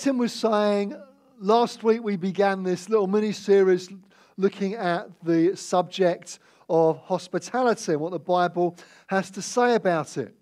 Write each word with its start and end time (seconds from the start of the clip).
Tim 0.00 0.16
was 0.16 0.32
saying, 0.32 0.98
last 1.38 1.84
week 1.84 2.02
we 2.02 2.16
began 2.16 2.62
this 2.62 2.88
little 2.88 3.06
mini 3.06 3.32
series 3.32 3.90
looking 4.38 4.72
at 4.72 5.08
the 5.22 5.54
subject 5.54 6.38
of 6.70 6.96
hospitality 7.00 7.92
and 7.92 8.00
what 8.00 8.10
the 8.10 8.18
Bible 8.18 8.78
has 9.08 9.30
to 9.32 9.42
say 9.42 9.74
about 9.74 10.16
it. 10.16 10.34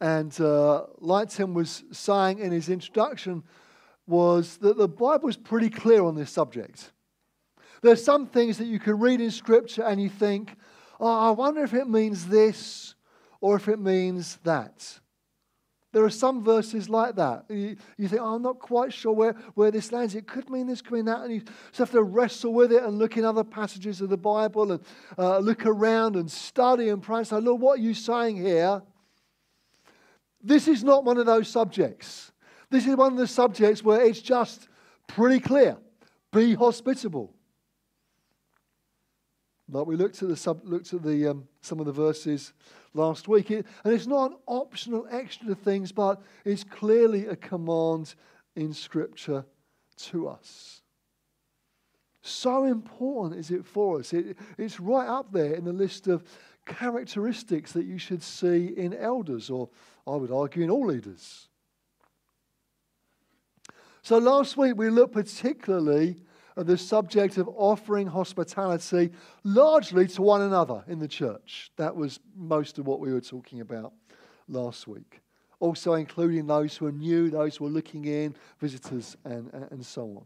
And 0.00 0.38
uh, 0.40 0.86
like 0.98 1.28
Tim 1.30 1.54
was 1.54 1.84
saying 1.92 2.40
in 2.40 2.50
his 2.50 2.68
introduction, 2.68 3.44
was 4.04 4.56
that 4.56 4.78
the 4.78 4.88
Bible 4.88 5.28
is 5.28 5.36
pretty 5.36 5.70
clear 5.70 6.02
on 6.02 6.16
this 6.16 6.32
subject. 6.32 6.90
There's 7.82 8.04
some 8.04 8.26
things 8.26 8.58
that 8.58 8.66
you 8.66 8.80
can 8.80 8.98
read 8.98 9.20
in 9.20 9.30
Scripture 9.30 9.84
and 9.84 10.02
you 10.02 10.08
think, 10.08 10.56
oh, 10.98 11.28
I 11.28 11.30
wonder 11.30 11.62
if 11.62 11.72
it 11.72 11.88
means 11.88 12.26
this 12.26 12.96
or 13.40 13.54
if 13.54 13.68
it 13.68 13.78
means 13.78 14.40
that. 14.42 14.98
There 15.94 16.04
are 16.04 16.10
some 16.10 16.42
verses 16.42 16.88
like 16.88 17.14
that. 17.14 17.44
You, 17.48 17.76
you 17.96 18.08
think, 18.08 18.20
oh, 18.20 18.34
I'm 18.34 18.42
not 18.42 18.58
quite 18.58 18.92
sure 18.92 19.12
where, 19.12 19.34
where 19.54 19.70
this 19.70 19.92
lands. 19.92 20.16
It 20.16 20.26
could 20.26 20.50
mean 20.50 20.66
this, 20.66 20.82
could 20.82 20.94
mean 20.94 21.04
that. 21.04 21.20
And 21.20 21.32
you 21.32 21.42
have 21.78 21.92
to 21.92 22.02
wrestle 22.02 22.52
with 22.52 22.72
it 22.72 22.82
and 22.82 22.98
look 22.98 23.16
in 23.16 23.24
other 23.24 23.44
passages 23.44 24.00
of 24.00 24.08
the 24.08 24.16
Bible 24.16 24.72
and 24.72 24.84
uh, 25.16 25.38
look 25.38 25.64
around 25.64 26.16
and 26.16 26.28
study 26.28 26.88
and 26.88 27.00
pray 27.00 27.18
and 27.18 27.26
say, 27.28 27.36
Lord, 27.36 27.60
what 27.60 27.78
are 27.78 27.82
you 27.82 27.94
saying 27.94 28.38
here? 28.38 28.82
This 30.42 30.66
is 30.66 30.82
not 30.82 31.04
one 31.04 31.16
of 31.16 31.26
those 31.26 31.46
subjects. 31.48 32.32
This 32.70 32.88
is 32.88 32.96
one 32.96 33.12
of 33.12 33.18
the 33.18 33.28
subjects 33.28 33.84
where 33.84 34.02
it's 34.02 34.20
just 34.20 34.66
pretty 35.06 35.38
clear. 35.38 35.76
Be 36.32 36.54
hospitable. 36.54 37.32
Like 39.68 39.86
we 39.86 39.94
looked 39.94 40.20
at 40.20 40.28
the 40.28 40.36
sub, 40.36 40.60
looked 40.64 40.92
at 40.92 41.04
the 41.04 41.28
um, 41.28 41.46
some 41.60 41.78
of 41.78 41.86
the 41.86 41.92
verses 41.92 42.52
last 42.94 43.28
week, 43.28 43.50
it, 43.50 43.66
and 43.84 43.92
it's 43.92 44.06
not 44.06 44.30
an 44.30 44.36
optional 44.46 45.06
extra 45.10 45.48
to 45.48 45.54
things, 45.54 45.92
but 45.92 46.22
it's 46.44 46.64
clearly 46.64 47.26
a 47.26 47.36
command 47.36 48.14
in 48.56 48.72
Scripture 48.72 49.44
to 49.96 50.28
us. 50.28 50.80
So 52.22 52.64
important 52.64 53.38
is 53.38 53.50
it 53.50 53.66
for 53.66 53.98
us? 53.98 54.12
It, 54.12 54.38
it's 54.56 54.80
right 54.80 55.08
up 55.08 55.30
there 55.30 55.54
in 55.54 55.64
the 55.64 55.72
list 55.72 56.06
of 56.06 56.24
characteristics 56.64 57.72
that 57.72 57.84
you 57.84 57.98
should 57.98 58.22
see 58.22 58.68
in 58.76 58.94
elders, 58.94 59.50
or 59.50 59.68
I 60.06 60.16
would 60.16 60.30
argue 60.30 60.62
in 60.62 60.70
all 60.70 60.86
leaders. 60.86 61.48
So 64.02 64.18
last 64.18 64.56
week 64.56 64.74
we 64.76 64.88
looked 64.88 65.14
particularly 65.14 66.22
at 66.56 66.66
the 66.66 66.78
subject 66.78 67.36
of 67.36 67.48
offering 67.56 68.06
hospitality 68.06 69.10
largely 69.42 70.06
to 70.06 70.22
one 70.22 70.42
another 70.42 70.84
in 70.86 70.98
the 70.98 71.08
church. 71.08 71.70
That 71.76 71.96
was 71.96 72.20
most 72.36 72.78
of 72.78 72.86
what 72.86 73.00
we 73.00 73.12
were 73.12 73.20
talking 73.20 73.60
about 73.60 73.92
last 74.48 74.86
week. 74.86 75.20
Also, 75.60 75.94
including 75.94 76.46
those 76.46 76.76
who 76.76 76.86
are 76.86 76.92
new, 76.92 77.30
those 77.30 77.56
who 77.56 77.66
are 77.66 77.70
looking 77.70 78.04
in, 78.04 78.34
visitors, 78.60 79.16
and, 79.24 79.52
and 79.70 79.84
so 79.84 80.02
on. 80.02 80.24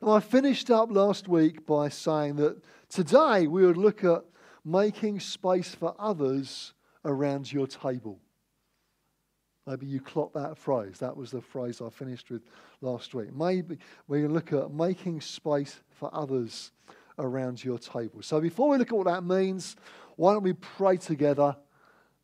And 0.00 0.10
I 0.10 0.20
finished 0.20 0.70
up 0.70 0.90
last 0.90 1.28
week 1.28 1.64
by 1.64 1.88
saying 1.88 2.36
that 2.36 2.60
today 2.88 3.46
we 3.46 3.64
would 3.64 3.76
look 3.76 4.02
at 4.02 4.24
making 4.64 5.20
space 5.20 5.74
for 5.74 5.94
others 5.98 6.74
around 7.04 7.52
your 7.52 7.66
table. 7.66 8.20
Maybe 9.66 9.86
you 9.86 10.00
clocked 10.00 10.34
that 10.34 10.58
phrase. 10.58 10.98
That 10.98 11.16
was 11.16 11.30
the 11.30 11.40
phrase 11.40 11.80
I 11.80 11.88
finished 11.88 12.30
with 12.30 12.42
last 12.80 13.14
week. 13.14 13.32
Maybe 13.32 13.78
we 14.08 14.26
look 14.26 14.52
at 14.52 14.72
making 14.72 15.20
space 15.20 15.80
for 15.90 16.10
others 16.12 16.72
around 17.18 17.62
your 17.62 17.78
table. 17.78 18.22
So 18.22 18.40
before 18.40 18.68
we 18.68 18.76
look 18.76 18.88
at 18.88 18.96
what 18.96 19.06
that 19.06 19.22
means, 19.22 19.76
why 20.16 20.32
don't 20.32 20.42
we 20.42 20.54
pray 20.54 20.96
together 20.96 21.56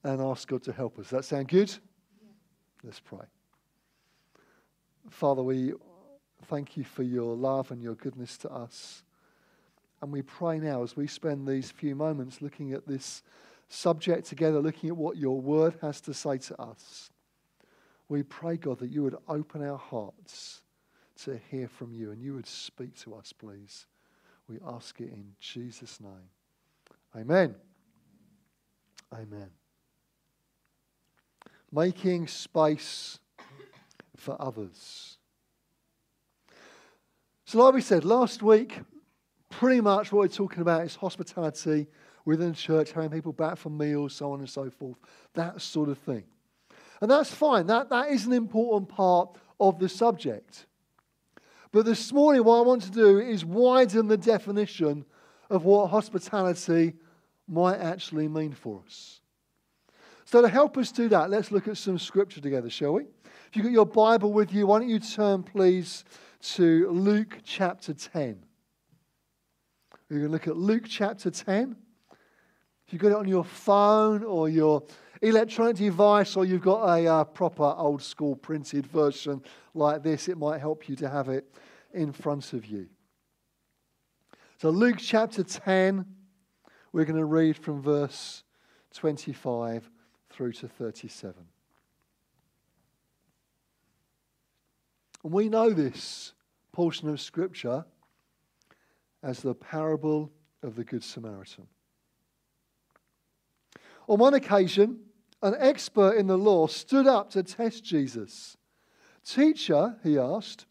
and 0.03 0.21
ask 0.21 0.49
God 0.49 0.65
to 0.65 0.73
help 0.73 0.99
us? 0.99 1.07
Does 1.07 1.11
that 1.11 1.25
sound 1.25 1.49
good? 1.49 1.71
Yeah. 1.71 2.29
Let's 2.83 3.01
pray. 3.01 3.27
Father, 5.09 5.43
we 5.43 5.75
thank 6.47 6.77
you 6.77 6.83
for 6.83 7.05
your 7.05 7.37
love 7.37 7.71
and 7.71 7.81
your 7.81 7.95
goodness 7.95 8.37
to 8.39 8.51
us. 8.51 9.05
And 10.03 10.13
we 10.13 10.23
pray 10.23 10.59
now 10.59 10.83
as 10.83 10.97
we 10.97 11.07
spend 11.07 11.47
these 11.47 11.71
few 11.71 11.95
moments 11.95 12.43
looking 12.43 12.73
at 12.73 12.87
this 12.87 13.23
subject 13.69 14.27
together, 14.27 14.61
looking 14.61 14.91
at 14.91 14.97
what 14.97 15.17
your 15.17 15.41
word 15.41 15.77
has 15.83 16.01
to 16.03 16.15
say 16.15 16.39
to 16.39 16.61
us 16.61 17.11
we 18.09 18.23
pray, 18.23 18.57
God, 18.57 18.79
that 18.79 18.91
you 18.91 19.03
would 19.03 19.17
open 19.29 19.63
our 19.63 19.77
hearts 19.77 20.63
to 21.25 21.39
hear 21.51 21.69
from 21.69 21.93
you 21.93 22.11
and 22.11 22.23
you 22.23 22.35
would 22.35 22.47
speak 22.47 22.97
to 23.01 23.15
us, 23.15 23.33
please. 23.33 23.87
We 24.49 24.59
ask 24.67 24.99
it 25.01 25.11
in 25.13 25.33
Jesus' 25.41 26.01
name. 26.01 26.31
Amen. 27.15 27.55
Amen. 29.13 29.51
Making 31.71 32.27
space 32.27 33.19
for 34.17 34.41
others. 34.41 35.19
So, 37.45 37.63
like 37.63 37.75
we 37.75 37.81
said 37.81 38.05
last 38.05 38.43
week, 38.43 38.81
pretty 39.51 39.81
much 39.81 40.13
what 40.13 40.21
we're 40.21 40.29
talking 40.29 40.61
about 40.61 40.85
is 40.85 40.95
hospitality 40.95 41.87
within 42.25 42.51
the 42.51 42.57
church, 42.57 42.93
having 42.93 43.11
people 43.11 43.33
back 43.33 43.57
for 43.57 43.71
meals, 43.71 44.15
so 44.15 44.33
on 44.33 44.41
and 44.41 44.49
so 44.49 44.71
forth, 44.71 44.97
that 45.35 45.61
sort 45.61 45.89
of 45.89 45.99
thing. 45.99 46.25
And 47.01 47.11
that's 47.11 47.33
fine. 47.33 47.67
That, 47.67 47.91
that 47.91 48.11
is 48.11 48.27
an 48.27 48.33
important 48.33 48.89
part 48.89 49.37
of 49.61 49.79
the 49.79 49.89
subject. 49.89 50.67
But 51.71 51.85
this 51.85 52.13
morning, 52.13 52.45
what 52.45 52.59
I 52.59 52.63
want 52.63 52.83
to 52.83 52.91
do 52.91 53.19
is 53.19 53.45
widen 53.45 54.09
the 54.09 54.17
definition 54.17 55.05
of 55.51 55.65
what 55.65 55.89
hospitality 55.89 56.95
might 57.47 57.79
actually 57.79 58.29
mean 58.29 58.53
for 58.53 58.83
us. 58.87 59.21
So, 60.25 60.43
to 60.43 60.49
help 60.49 60.77
us 60.77 60.93
do 60.93 61.09
that, 61.09 61.31
let's 61.31 61.51
look 61.51 61.69
at 61.69 61.79
some 61.79 61.99
scripture 61.99 62.41
together, 62.41 62.69
shall 62.69 62.95
we? 62.95 63.05
If 63.05 63.57
you've 63.57 63.65
got 63.65 63.73
your 63.73 63.87
Bible 63.87 64.33
with 64.33 64.53
you, 64.53 64.67
why 64.67 64.81
don't 64.81 64.89
you 64.89 64.99
turn, 64.99 65.43
please, 65.43 66.05
to 66.55 66.91
Luke 66.91 67.39
chapter 67.45 67.95
10. 67.95 68.45
We're 70.11 70.19
going 70.19 70.29
to 70.29 70.33
look 70.33 70.49
at 70.49 70.57
Luke 70.57 70.85
chapter 70.87 71.31
10. 71.31 71.77
If 72.87 72.93
you've 72.93 73.03
got 73.03 73.09
it 73.09 73.17
on 73.17 73.29
your 73.29 73.45
phone 73.45 74.23
or 74.23 74.49
your 74.49 74.83
electronic 75.23 75.77
device 75.77 76.37
or 76.37 76.45
you've 76.45 76.63
got 76.63 76.99
a 76.99 77.07
uh, 77.07 77.25
proper 77.25 77.75
old 77.77 78.03
school 78.03 78.37
printed 78.37 78.87
version 78.87 79.43
like 79.75 80.03
this, 80.03 80.29
it 80.29 80.39
might 80.39 80.61
help 80.61 80.89
you 80.89 80.97
to 80.97 81.09
have 81.09 81.29
it 81.29 81.47
in 81.93 82.13
front 82.13 82.53
of 82.53 82.67
you. 82.67 82.89
So, 84.59 84.71
Luke 84.71 84.97
chapter 84.99 85.43
10, 85.43 86.05
we're 86.93 87.05
going 87.05 87.19
to 87.19 87.25
read 87.25 87.57
from 87.57 87.81
verse 87.81 88.43
25 88.95 89.89
through 90.31 90.53
to 90.53 90.69
37. 90.69 91.35
And 95.25 95.33
we 95.33 95.49
know 95.49 95.71
this 95.71 96.33
portion 96.73 97.09
of 97.09 97.21
Scripture 97.21 97.85
as 99.23 99.41
the 99.41 99.55
parable 99.55 100.33
of 100.63 100.77
the 100.77 100.85
Good 100.85 101.05
Samaritan. 101.05 101.67
On 104.09 104.19
one 104.19 104.35
occasion, 104.35 105.01
an 105.43 105.55
expert 105.59 106.17
in 106.17 106.27
the 106.27 106.39
law, 106.39 106.67
stood 106.67 107.07
up 107.07 107.31
to 107.31 107.43
test 107.43 107.85
Jesus. 107.85 108.57
Teacher, 109.25 109.97
he 110.03 110.19
asked, 110.19 110.67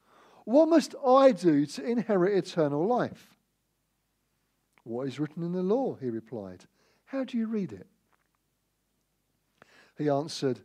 what 0.48 0.70
must 0.70 0.96
I 1.06 1.34
do 1.34 1.66
to 1.66 1.84
inherit 1.84 2.38
eternal 2.38 2.88
life? 2.88 3.36
What 4.86 5.06
is 5.06 5.20
written 5.20 5.44
in 5.44 5.52
the 5.52 5.62
law? 5.62 5.98
He 6.00 6.10
replied. 6.10 6.64
How 7.04 7.26
do 7.26 7.38
you 7.38 7.48
read 7.48 7.74
it? 7.74 7.86
He 9.98 10.08
answered, 10.08 10.62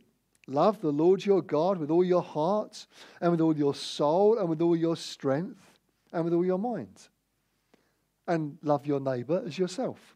Love 0.47 0.79
the 0.79 0.93
Lord 0.93 1.25
your 1.25 1.41
God 1.41 1.79
with 1.79 1.91
all 1.91 2.05
your 2.05 2.21
heart, 2.21 2.87
and 3.19 3.31
with 3.31 3.41
all 3.41 3.57
your 3.57 3.75
soul, 3.75 4.37
and 4.37 4.47
with 4.47 4.61
all 4.61 4.77
your 4.77 4.95
strength, 4.95 5.59
and 6.13 6.23
with 6.23 6.33
all 6.33 6.45
your 6.45 6.59
mind. 6.59 7.09
And 8.25 8.57
love 8.61 8.85
your 8.85 9.01
neighbor 9.01 9.43
as 9.45 9.59
yourself. 9.59 10.15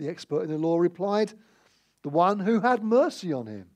The 0.00 0.08
expert 0.08 0.44
in 0.44 0.50
the 0.50 0.56
law 0.56 0.78
replied, 0.78 1.34
The 2.02 2.08
one 2.08 2.38
who 2.38 2.60
had 2.60 2.82
mercy 2.82 3.34
on 3.34 3.46
him. 3.46 3.66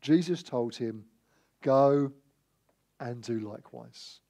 Jesus 0.00 0.44
told 0.44 0.76
him, 0.76 1.06
Go 1.60 2.12
and 3.00 3.20
do 3.20 3.40
likewise. 3.40 4.20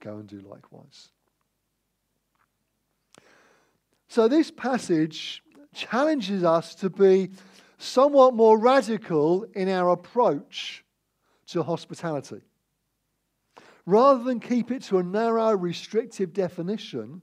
Go 0.00 0.18
and 0.18 0.28
do 0.28 0.40
likewise. 0.40 1.08
So, 4.08 4.28
this 4.28 4.50
passage 4.50 5.42
challenges 5.72 6.44
us 6.44 6.74
to 6.74 6.90
be 6.90 7.30
somewhat 7.78 8.34
more 8.34 8.58
radical 8.58 9.44
in 9.54 9.70
our 9.70 9.92
approach 9.92 10.84
to 11.46 11.62
hospitality. 11.62 12.42
Rather 13.86 14.22
than 14.24 14.40
keep 14.40 14.70
it 14.70 14.82
to 14.82 14.98
a 14.98 15.02
narrow, 15.02 15.56
restrictive 15.56 16.34
definition, 16.34 17.22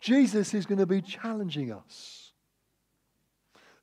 Jesus 0.00 0.54
is 0.54 0.66
going 0.66 0.78
to 0.78 0.86
be 0.86 1.02
challenging 1.02 1.72
us. 1.72 2.32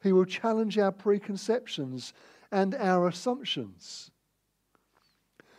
He 0.02 0.12
will 0.12 0.26
challenge 0.26 0.78
our 0.78 0.92
preconceptions 0.92 2.14
and 2.52 2.76
our 2.76 3.08
assumptions. 3.08 4.12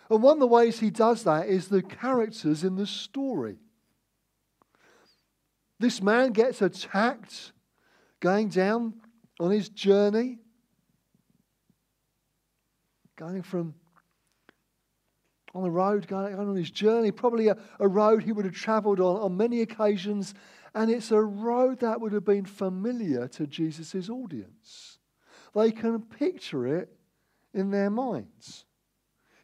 And 0.09 0.23
one 0.23 0.37
of 0.37 0.41
the 0.41 0.47
ways 0.47 0.79
he 0.79 0.91
does 0.91 1.25
that 1.25 1.49
is 1.49 1.69
the 1.69 1.83
characters 1.83 2.63
in 2.63 2.77
the 2.77 2.87
story. 2.87 3.57
This 5.79 6.01
man 6.01 6.31
gets 6.31 6.63
attacked 6.63 7.53
going 8.21 8.49
down 8.49 8.95
on 9.39 9.51
his 9.51 9.69
journey, 9.69 10.39
going 13.17 13.43
from 13.43 13.75
on 15.57 15.63
the 15.63 15.71
road, 15.71 16.07
going 16.07 16.35
on 16.39 16.55
his 16.55 16.71
journey, 16.71 17.11
probably 17.11 17.49
a, 17.49 17.57
a 17.81 17.89
road 17.89 18.23
he 18.23 18.33
would 18.33 18.45
have 18.45 18.55
traveled 18.55 19.01
on 19.01 19.21
on 19.21 19.37
many 19.37 19.63
occasions, 19.63 20.35
and 20.75 20.91
it's 20.91 21.11
a 21.11 21.21
road 21.21 21.81
that 21.81 22.01
would 22.01 22.13
have 22.13 22.25
been 22.25 22.45
familiar 22.45 23.27
to 23.29 23.47
Jesus' 23.47 24.09
audience. 24.09 24.99
They 25.55 25.73
can 25.73 26.03
picture 26.03 26.67
it 26.67 26.91
in 27.55 27.71
their 27.71 27.91
minds. 27.91 28.67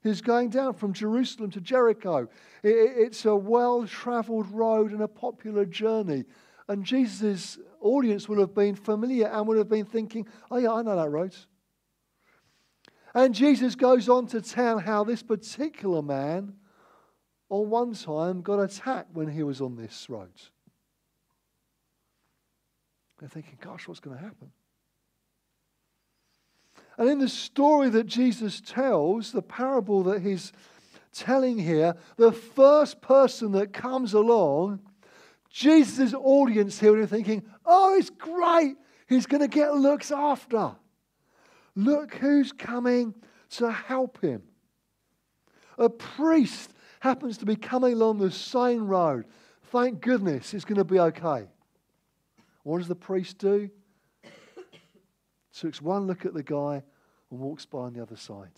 He's 0.02 0.20
going 0.20 0.50
down 0.50 0.74
from 0.74 0.92
Jerusalem 0.92 1.50
to 1.52 1.60
Jericho. 1.60 2.28
It's 2.62 3.24
a 3.24 3.36
well 3.36 3.86
traveled 3.86 4.50
road 4.50 4.90
and 4.92 5.00
a 5.00 5.08
popular 5.08 5.64
journey. 5.64 6.24
And 6.68 6.84
Jesus' 6.84 7.58
audience 7.80 8.28
would 8.28 8.38
have 8.38 8.54
been 8.54 8.74
familiar 8.74 9.28
and 9.28 9.46
would 9.46 9.58
have 9.58 9.68
been 9.68 9.86
thinking, 9.86 10.26
oh, 10.50 10.58
yeah, 10.58 10.72
I 10.72 10.82
know 10.82 10.96
that 10.96 11.10
road. 11.10 11.34
And 13.14 13.34
Jesus 13.34 13.74
goes 13.74 14.08
on 14.08 14.26
to 14.28 14.40
tell 14.40 14.78
how 14.78 15.04
this 15.04 15.22
particular 15.22 16.02
man, 16.02 16.54
on 17.50 17.68
one 17.68 17.94
time, 17.94 18.40
got 18.40 18.58
attacked 18.58 19.12
when 19.12 19.28
he 19.28 19.42
was 19.42 19.60
on 19.60 19.76
this 19.76 20.08
road. 20.08 20.30
They're 23.18 23.28
thinking, 23.28 23.58
gosh, 23.60 23.86
what's 23.86 24.00
going 24.00 24.16
to 24.16 24.22
happen? 24.22 24.50
And 26.98 27.08
in 27.08 27.18
the 27.18 27.28
story 27.28 27.88
that 27.90 28.06
Jesus 28.06 28.60
tells, 28.60 29.32
the 29.32 29.42
parable 29.42 30.02
that 30.04 30.22
he's 30.22 30.52
telling 31.12 31.58
here, 31.58 31.94
the 32.16 32.32
first 32.32 33.00
person 33.00 33.52
that 33.52 33.72
comes 33.72 34.14
along, 34.14 34.80
Jesus' 35.50 36.14
audience 36.14 36.80
here 36.80 36.98
are 36.98 37.06
thinking, 37.06 37.44
oh, 37.66 37.94
it's 37.96 38.10
great. 38.10 38.76
He's 39.08 39.26
going 39.26 39.42
to 39.42 39.48
get 39.48 39.74
looks 39.74 40.10
after. 40.10 40.74
Look 41.74 42.14
who's 42.14 42.52
coming 42.52 43.14
to 43.50 43.70
help 43.70 44.20
him. 44.20 44.42
A 45.78 45.88
priest 45.88 46.72
happens 47.00 47.38
to 47.38 47.46
be 47.46 47.56
coming 47.56 47.94
along 47.94 48.18
the 48.18 48.30
same 48.30 48.86
road. 48.86 49.24
Thank 49.70 50.00
goodness 50.00 50.54
it's 50.54 50.64
going 50.64 50.78
to 50.78 50.84
be 50.84 51.00
okay. 51.00 51.46
What 52.62 52.78
does 52.78 52.88
the 52.88 52.94
priest 52.94 53.38
do? 53.38 53.70
Takes 55.58 55.82
one 55.82 56.06
look 56.06 56.24
at 56.24 56.34
the 56.34 56.42
guy 56.42 56.82
and 57.30 57.40
walks 57.40 57.66
by 57.66 57.80
on 57.80 57.92
the 57.94 58.02
other 58.02 58.16
side. 58.16 58.50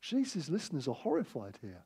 Jesus' 0.00 0.48
listeners 0.48 0.88
are 0.88 0.94
horrified 0.94 1.58
here. 1.60 1.84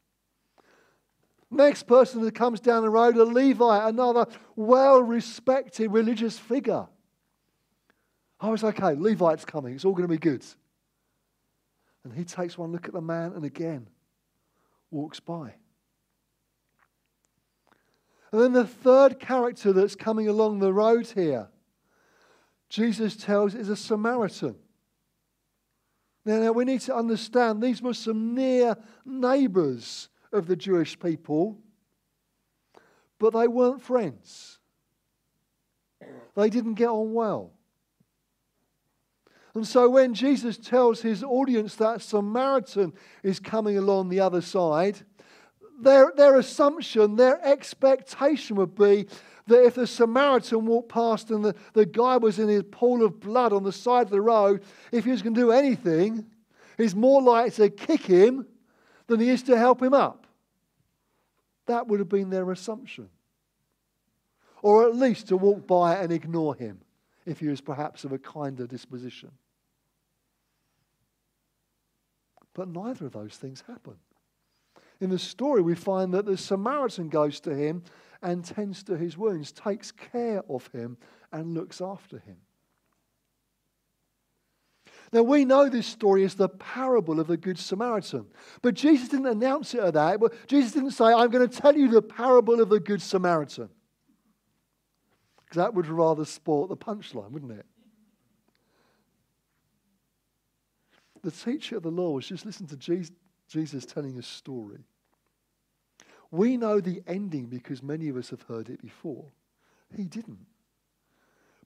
Next 1.50 1.84
person 1.84 2.22
that 2.22 2.34
comes 2.34 2.60
down 2.60 2.82
the 2.82 2.90
road, 2.90 3.16
a 3.16 3.24
Levite, 3.24 3.88
another 3.88 4.26
well 4.56 5.00
respected 5.00 5.92
religious 5.92 6.38
figure. 6.38 6.86
Oh, 8.40 8.52
it's 8.52 8.64
okay. 8.64 8.94
Levite's 8.94 9.44
coming. 9.44 9.74
It's 9.74 9.84
all 9.84 9.92
going 9.92 10.08
to 10.08 10.08
be 10.08 10.18
good. 10.18 10.44
And 12.04 12.12
he 12.12 12.24
takes 12.24 12.56
one 12.56 12.72
look 12.72 12.86
at 12.86 12.92
the 12.92 13.00
man 13.00 13.32
and 13.34 13.44
again 13.44 13.88
walks 14.90 15.20
by. 15.20 15.54
And 18.32 18.40
then 18.40 18.52
the 18.52 18.66
third 18.66 19.18
character 19.18 19.72
that's 19.72 19.94
coming 19.94 20.28
along 20.28 20.58
the 20.58 20.72
road 20.72 21.06
here 21.06 21.48
Jesus 22.68 23.16
tells 23.16 23.54
is 23.54 23.68
a 23.68 23.76
Samaritan. 23.76 24.56
Now, 26.24 26.40
now, 26.40 26.52
we 26.52 26.64
need 26.64 26.80
to 26.82 26.96
understand 26.96 27.62
these 27.62 27.80
were 27.80 27.94
some 27.94 28.34
near 28.34 28.76
neighbors 29.04 30.08
of 30.32 30.48
the 30.48 30.56
Jewish 30.56 30.98
people, 30.98 31.56
but 33.18 33.32
they 33.32 33.46
weren't 33.46 33.80
friends. 33.80 34.58
They 36.34 36.50
didn't 36.50 36.74
get 36.74 36.88
on 36.88 37.14
well. 37.14 37.52
And 39.56 39.66
so 39.66 39.88
when 39.88 40.12
Jesus 40.12 40.58
tells 40.58 41.00
his 41.00 41.24
audience 41.24 41.76
that 41.76 42.02
Samaritan 42.02 42.92
is 43.22 43.40
coming 43.40 43.78
along 43.78 44.10
the 44.10 44.20
other 44.20 44.42
side, 44.42 44.98
their, 45.80 46.12
their 46.14 46.36
assumption, 46.36 47.16
their 47.16 47.42
expectation 47.42 48.56
would 48.56 48.74
be 48.74 49.06
that 49.46 49.64
if 49.64 49.76
the 49.76 49.86
Samaritan 49.86 50.66
walked 50.66 50.90
past 50.90 51.30
and 51.30 51.42
the, 51.42 51.54
the 51.72 51.86
guy 51.86 52.18
was 52.18 52.38
in 52.38 52.48
his 52.48 52.64
pool 52.70 53.02
of 53.02 53.18
blood 53.18 53.54
on 53.54 53.62
the 53.62 53.72
side 53.72 54.02
of 54.02 54.10
the 54.10 54.20
road, 54.20 54.62
if 54.92 55.06
he 55.06 55.10
was 55.10 55.22
going 55.22 55.34
to 55.34 55.40
do 55.40 55.52
anything, 55.52 56.26
he's 56.76 56.94
more 56.94 57.22
likely 57.22 57.70
to 57.70 57.74
kick 57.74 58.02
him 58.02 58.46
than 59.06 59.20
he 59.20 59.30
is 59.30 59.42
to 59.44 59.56
help 59.56 59.82
him 59.82 59.94
up. 59.94 60.26
That 61.64 61.88
would 61.88 62.00
have 62.00 62.10
been 62.10 62.28
their 62.28 62.50
assumption. 62.50 63.08
Or 64.60 64.86
at 64.86 64.94
least 64.94 65.28
to 65.28 65.38
walk 65.38 65.66
by 65.66 65.96
and 65.96 66.12
ignore 66.12 66.54
him 66.54 66.82
if 67.24 67.40
he 67.40 67.46
was 67.46 67.62
perhaps 67.62 68.04
of 68.04 68.12
a 68.12 68.18
kinder 68.18 68.66
disposition. 68.66 69.30
But 72.56 72.68
neither 72.68 73.04
of 73.04 73.12
those 73.12 73.36
things 73.36 73.62
happen. 73.66 73.96
In 74.98 75.10
the 75.10 75.18
story, 75.18 75.60
we 75.60 75.74
find 75.74 76.14
that 76.14 76.24
the 76.24 76.38
Samaritan 76.38 77.10
goes 77.10 77.38
to 77.40 77.54
him 77.54 77.82
and 78.22 78.42
tends 78.42 78.82
to 78.84 78.96
his 78.96 79.18
wounds, 79.18 79.52
takes 79.52 79.92
care 79.92 80.42
of 80.48 80.66
him, 80.68 80.96
and 81.30 81.52
looks 81.52 81.82
after 81.82 82.18
him. 82.18 82.38
Now, 85.12 85.22
we 85.22 85.44
know 85.44 85.68
this 85.68 85.86
story 85.86 86.24
is 86.24 86.34
the 86.34 86.48
parable 86.48 87.20
of 87.20 87.26
the 87.26 87.36
Good 87.36 87.58
Samaritan. 87.58 88.24
But 88.62 88.72
Jesus 88.72 89.10
didn't 89.10 89.26
announce 89.26 89.74
it 89.74 89.80
at 89.80 89.92
that. 89.92 90.18
Jesus 90.46 90.72
didn't 90.72 90.92
say, 90.92 91.04
I'm 91.04 91.30
going 91.30 91.46
to 91.46 91.60
tell 91.60 91.76
you 91.76 91.88
the 91.88 92.00
parable 92.00 92.62
of 92.62 92.70
the 92.70 92.80
Good 92.80 93.02
Samaritan. 93.02 93.68
Because 95.44 95.56
that 95.56 95.74
would 95.74 95.88
rather 95.88 96.24
sport 96.24 96.70
the 96.70 96.76
punchline, 96.76 97.32
wouldn't 97.32 97.52
it? 97.52 97.66
The 101.26 101.32
teacher 101.32 101.76
of 101.76 101.82
the 101.82 101.90
law 101.90 102.10
was 102.10 102.28
just 102.28 102.46
listening 102.46 102.68
to 102.68 102.76
Jesus, 103.48 103.84
telling 103.84 104.16
a 104.16 104.22
story. 104.22 104.84
We 106.30 106.56
know 106.56 106.78
the 106.78 107.02
ending 107.04 107.46
because 107.46 107.82
many 107.82 108.08
of 108.08 108.16
us 108.16 108.30
have 108.30 108.42
heard 108.42 108.68
it 108.70 108.80
before. 108.80 109.24
He 109.96 110.04
didn't. 110.04 110.46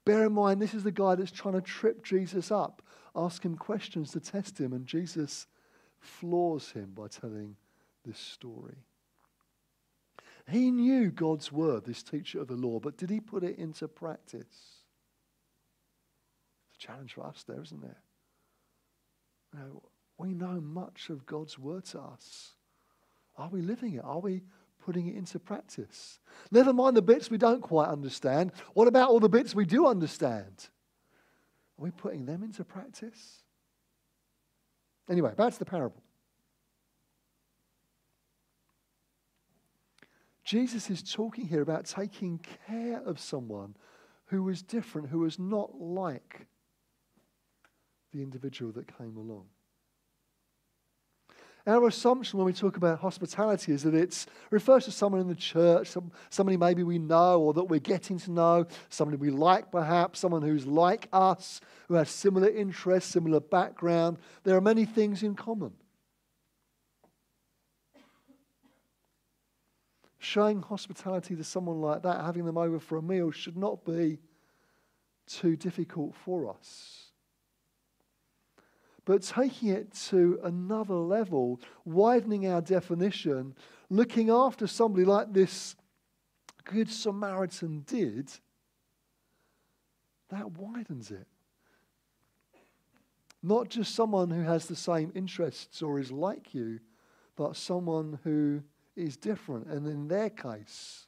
Bear 0.03 0.25
in 0.25 0.33
mind, 0.33 0.63
this 0.63 0.73
is 0.73 0.81
the 0.81 0.91
guy 0.91 1.13
that's 1.13 1.29
trying 1.29 1.53
to 1.53 1.61
trip 1.61 2.03
Jesus 2.03 2.49
up, 2.49 2.81
ask 3.15 3.45
him 3.45 3.55
questions 3.55 4.09
to 4.13 4.19
test 4.19 4.59
him, 4.59 4.73
and 4.73 4.87
Jesus 4.87 5.45
floors 5.99 6.71
him 6.71 6.93
by 6.95 7.07
telling 7.07 7.55
this 8.03 8.17
story. 8.17 8.77
He 10.49 10.71
knew 10.71 11.11
God's 11.11 11.51
word, 11.51 11.85
this 11.85 12.01
teacher 12.01 12.41
of 12.41 12.47
the 12.47 12.55
law, 12.55 12.79
but 12.79 12.97
did 12.97 13.11
he 13.11 13.19
put 13.19 13.43
it 13.43 13.59
into 13.59 13.87
practice? 13.87 14.41
It's 16.71 16.83
a 16.83 16.87
challenge 16.87 17.13
for 17.13 17.27
us 17.27 17.43
there, 17.47 17.61
isn't 17.61 17.83
there? 17.83 18.01
You 19.53 19.59
know, 19.59 19.83
we 20.17 20.33
know 20.33 20.61
much 20.61 21.09
of 21.09 21.25
God's 21.25 21.57
word 21.57 21.85
to 21.85 21.99
us. 21.99 22.53
Are 23.37 23.49
we 23.49 23.61
living 23.61 23.93
it? 23.93 24.03
Are 24.03 24.19
we 24.19 24.43
putting 24.83 25.07
it 25.07 25.15
into 25.15 25.39
practice? 25.39 26.19
Never 26.51 26.73
mind 26.73 26.97
the 26.97 27.01
bits 27.01 27.29
we 27.29 27.37
don't 27.37 27.61
quite 27.61 27.87
understand. 27.87 28.51
What 28.73 28.87
about 28.87 29.09
all 29.09 29.19
the 29.19 29.29
bits 29.29 29.55
we 29.55 29.65
do 29.65 29.87
understand? 29.87 30.69
Are 31.79 31.83
we 31.83 31.91
putting 31.91 32.25
them 32.25 32.43
into 32.43 32.63
practice? 32.63 33.43
Anyway, 35.09 35.33
back 35.35 35.53
to 35.53 35.59
the 35.59 35.65
parable. 35.65 36.03
Jesus 40.43 40.89
is 40.89 41.01
talking 41.01 41.47
here 41.47 41.61
about 41.61 41.85
taking 41.85 42.39
care 42.67 43.01
of 43.05 43.19
someone 43.19 43.75
who 44.25 44.43
was 44.43 44.61
different, 44.61 45.09
who 45.09 45.19
was 45.19 45.39
not 45.39 45.79
like 45.79 46.47
the 48.11 48.21
individual 48.21 48.71
that 48.73 48.97
came 48.97 49.17
along. 49.17 49.45
Our 51.67 51.87
assumption 51.87 52.39
when 52.39 52.47
we 52.47 52.53
talk 52.53 52.77
about 52.77 52.99
hospitality 52.99 53.71
is 53.71 53.83
that 53.83 53.93
it 53.93 54.25
refers 54.49 54.85
to 54.85 54.91
someone 54.91 55.21
in 55.21 55.27
the 55.27 55.35
church, 55.35 55.89
some, 55.89 56.11
somebody 56.31 56.57
maybe 56.57 56.81
we 56.81 56.97
know 56.97 57.39
or 57.39 57.53
that 57.53 57.65
we're 57.65 57.79
getting 57.79 58.17
to 58.19 58.31
know, 58.31 58.65
somebody 58.89 59.17
we 59.17 59.29
like 59.29 59.71
perhaps, 59.71 60.19
someone 60.19 60.41
who's 60.41 60.65
like 60.65 61.07
us, 61.13 61.61
who 61.87 61.93
has 61.93 62.09
similar 62.09 62.49
interests, 62.49 63.11
similar 63.11 63.39
background. 63.39 64.17
There 64.43 64.57
are 64.57 64.61
many 64.61 64.85
things 64.85 65.21
in 65.21 65.35
common. 65.35 65.73
Showing 70.17 70.63
hospitality 70.63 71.35
to 71.35 71.43
someone 71.43 71.79
like 71.79 72.01
that, 72.03 72.25
having 72.25 72.45
them 72.45 72.57
over 72.57 72.79
for 72.79 72.97
a 72.97 73.03
meal, 73.03 73.29
should 73.29 73.57
not 73.57 73.85
be 73.85 74.17
too 75.27 75.55
difficult 75.55 76.15
for 76.15 76.49
us 76.49 77.10
but 79.05 79.23
taking 79.23 79.69
it 79.69 79.93
to 80.09 80.39
another 80.43 80.95
level, 80.95 81.59
widening 81.85 82.47
our 82.47 82.61
definition, 82.61 83.55
looking 83.89 84.29
after 84.29 84.67
somebody 84.67 85.05
like 85.05 85.33
this 85.33 85.75
Good 86.63 86.89
Samaritan 86.89 87.83
did, 87.87 88.31
that 90.29 90.51
widens 90.51 91.11
it. 91.11 91.27
Not 93.43 93.69
just 93.69 93.95
someone 93.95 94.29
who 94.29 94.43
has 94.43 94.67
the 94.67 94.75
same 94.75 95.11
interests 95.15 95.81
or 95.81 95.99
is 95.99 96.11
like 96.11 96.53
you, 96.53 96.79
but 97.35 97.55
someone 97.55 98.19
who 98.23 98.61
is 98.95 99.17
different, 99.17 99.67
and 99.67 99.87
in 99.87 100.07
their 100.07 100.29
case, 100.29 101.07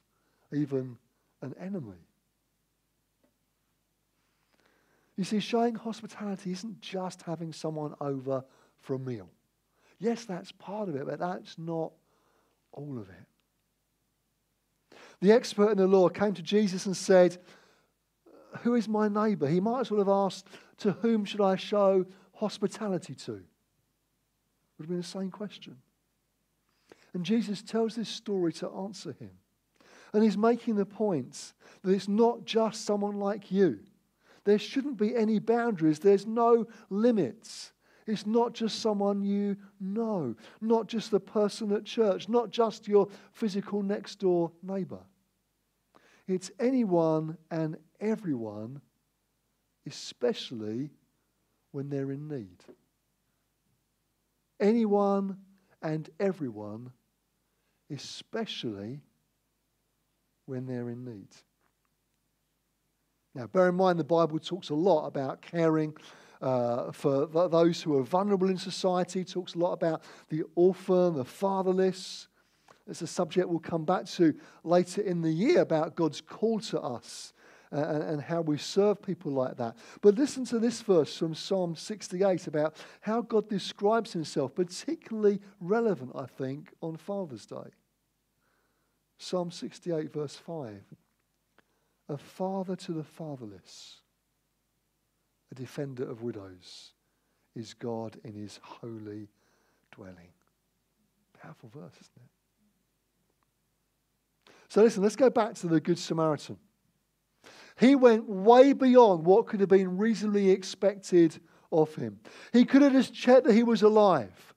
even 0.52 0.98
an 1.42 1.54
enemy. 1.60 2.08
You 5.16 5.24
see, 5.24 5.40
showing 5.40 5.74
hospitality 5.76 6.52
isn't 6.52 6.80
just 6.80 7.22
having 7.22 7.52
someone 7.52 7.94
over 8.00 8.44
for 8.80 8.94
a 8.94 8.98
meal. 8.98 9.28
Yes, 9.98 10.24
that's 10.24 10.52
part 10.52 10.88
of 10.88 10.96
it, 10.96 11.06
but 11.06 11.20
that's 11.20 11.56
not 11.56 11.92
all 12.72 12.98
of 12.98 13.08
it. 13.08 14.98
The 15.20 15.32
expert 15.32 15.70
in 15.70 15.78
the 15.78 15.86
law 15.86 16.08
came 16.08 16.34
to 16.34 16.42
Jesus 16.42 16.86
and 16.86 16.96
said, 16.96 17.38
Who 18.62 18.74
is 18.74 18.88
my 18.88 19.08
neighbor? 19.08 19.46
He 19.46 19.60
might 19.60 19.80
as 19.80 19.90
well 19.90 20.00
have 20.00 20.08
asked, 20.08 20.48
To 20.78 20.92
whom 20.92 21.24
should 21.24 21.40
I 21.40 21.56
show 21.56 22.04
hospitality 22.34 23.14
to? 23.14 23.32
Would 23.32 24.80
have 24.80 24.88
been 24.88 24.96
the 24.96 25.04
same 25.04 25.30
question. 25.30 25.76
And 27.12 27.24
Jesus 27.24 27.62
tells 27.62 27.94
this 27.94 28.08
story 28.08 28.52
to 28.54 28.68
answer 28.68 29.12
him. 29.12 29.30
And 30.12 30.24
he's 30.24 30.36
making 30.36 30.74
the 30.74 30.86
point 30.86 31.52
that 31.82 31.92
it's 31.92 32.08
not 32.08 32.44
just 32.44 32.84
someone 32.84 33.18
like 33.18 33.52
you 33.52 33.78
there 34.44 34.58
shouldn't 34.58 34.96
be 34.96 35.16
any 35.16 35.38
boundaries, 35.38 35.98
there's 35.98 36.26
no 36.26 36.66
limits. 36.90 37.72
It's 38.06 38.26
not 38.26 38.52
just 38.52 38.80
someone 38.80 39.22
you 39.22 39.56
know, 39.80 40.34
not 40.60 40.86
just 40.86 41.10
the 41.10 41.20
person 41.20 41.72
at 41.72 41.84
church, 41.84 42.28
not 42.28 42.50
just 42.50 42.86
your 42.86 43.08
physical 43.32 43.82
next 43.82 44.16
door 44.16 44.52
neighbor. 44.62 45.00
It's 46.26 46.50
anyone 46.60 47.38
and 47.50 47.78
everyone, 48.00 48.82
especially 49.86 50.90
when 51.72 51.88
they're 51.88 52.10
in 52.10 52.28
need. 52.28 52.62
Anyone 54.60 55.38
and 55.82 56.08
everyone, 56.20 56.92
especially 57.90 59.00
when 60.46 60.66
they're 60.66 60.90
in 60.90 61.04
need. 61.04 61.28
Now, 63.34 63.46
bear 63.46 63.68
in 63.68 63.74
mind 63.74 63.98
the 63.98 64.04
Bible 64.04 64.38
talks 64.38 64.70
a 64.70 64.74
lot 64.74 65.06
about 65.06 65.42
caring 65.42 65.96
uh, 66.40 66.92
for 66.92 67.26
th- 67.26 67.50
those 67.50 67.82
who 67.82 67.98
are 67.98 68.02
vulnerable 68.02 68.48
in 68.48 68.58
society, 68.58 69.24
talks 69.24 69.54
a 69.54 69.58
lot 69.58 69.72
about 69.72 70.04
the 70.28 70.44
orphan, 70.54 71.14
the 71.14 71.24
fatherless. 71.24 72.28
It's 72.86 73.02
a 73.02 73.06
subject 73.06 73.48
we'll 73.48 73.60
come 73.60 73.84
back 73.84 74.04
to 74.06 74.34
later 74.62 75.00
in 75.00 75.22
the 75.22 75.32
year 75.32 75.62
about 75.62 75.96
God's 75.96 76.20
call 76.20 76.60
to 76.60 76.80
us 76.80 77.32
and, 77.70 78.02
and 78.02 78.22
how 78.22 78.42
we 78.42 78.58
serve 78.58 79.02
people 79.02 79.32
like 79.32 79.56
that. 79.56 79.76
But 80.02 80.16
listen 80.16 80.44
to 80.46 80.58
this 80.58 80.82
verse 80.82 81.16
from 81.16 81.34
Psalm 81.34 81.74
68 81.74 82.46
about 82.46 82.76
how 83.00 83.22
God 83.22 83.48
describes 83.48 84.12
himself, 84.12 84.54
particularly 84.54 85.40
relevant, 85.60 86.12
I 86.14 86.26
think, 86.26 86.72
on 86.82 86.96
Father's 86.96 87.46
Day. 87.46 87.72
Psalm 89.18 89.50
68, 89.50 90.12
verse 90.12 90.36
5 90.36 90.82
a 92.08 92.18
father 92.18 92.76
to 92.76 92.92
the 92.92 93.04
fatherless, 93.04 94.00
a 95.50 95.54
defender 95.54 96.08
of 96.08 96.22
widows, 96.22 96.92
is 97.54 97.74
God 97.74 98.18
in 98.24 98.34
his 98.34 98.60
holy 98.62 99.28
dwelling. 99.92 100.32
Powerful 101.40 101.70
verse, 101.72 101.94
isn't 101.94 102.16
it? 102.16 102.30
So 104.68 104.82
listen, 104.82 105.02
let's 105.02 105.16
go 105.16 105.30
back 105.30 105.54
to 105.54 105.68
the 105.68 105.80
Good 105.80 105.98
Samaritan. 105.98 106.58
He 107.78 107.94
went 107.96 108.28
way 108.28 108.72
beyond 108.72 109.24
what 109.24 109.46
could 109.46 109.60
have 109.60 109.68
been 109.68 109.98
reasonably 109.98 110.50
expected 110.50 111.40
of 111.72 111.94
him. 111.94 112.20
He 112.52 112.64
could 112.64 112.82
have 112.82 112.92
just 112.92 113.12
checked 113.12 113.46
that 113.46 113.54
he 113.54 113.62
was 113.62 113.82
alive. 113.82 114.53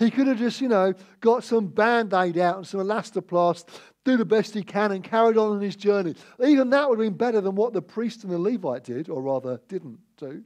He 0.00 0.10
could 0.10 0.28
have 0.28 0.38
just, 0.38 0.62
you 0.62 0.68
know, 0.68 0.94
got 1.20 1.44
some 1.44 1.66
band 1.66 2.14
aid 2.14 2.38
out 2.38 2.56
and 2.56 2.66
some 2.66 2.80
elastoplast, 2.80 3.68
do 4.02 4.16
the 4.16 4.24
best 4.24 4.54
he 4.54 4.62
can, 4.62 4.92
and 4.92 5.04
carried 5.04 5.36
on 5.36 5.52
on 5.52 5.60
his 5.60 5.76
journey. 5.76 6.14
Even 6.42 6.70
that 6.70 6.88
would 6.88 6.98
have 6.98 7.06
been 7.06 7.18
better 7.18 7.42
than 7.42 7.54
what 7.54 7.74
the 7.74 7.82
priest 7.82 8.24
and 8.24 8.32
the 8.32 8.38
Levite 8.38 8.82
did, 8.82 9.10
or 9.10 9.20
rather 9.20 9.60
didn't 9.68 9.98
do. 10.16 10.42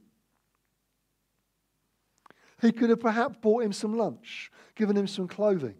He 2.61 2.73
could 2.73 2.89
have 2.89 2.99
perhaps 2.99 3.37
bought 3.41 3.63
him 3.63 3.71
some 3.71 3.97
lunch, 3.97 4.51
given 4.75 4.97
him 4.97 5.07
some 5.07 5.29
clothing. 5.29 5.75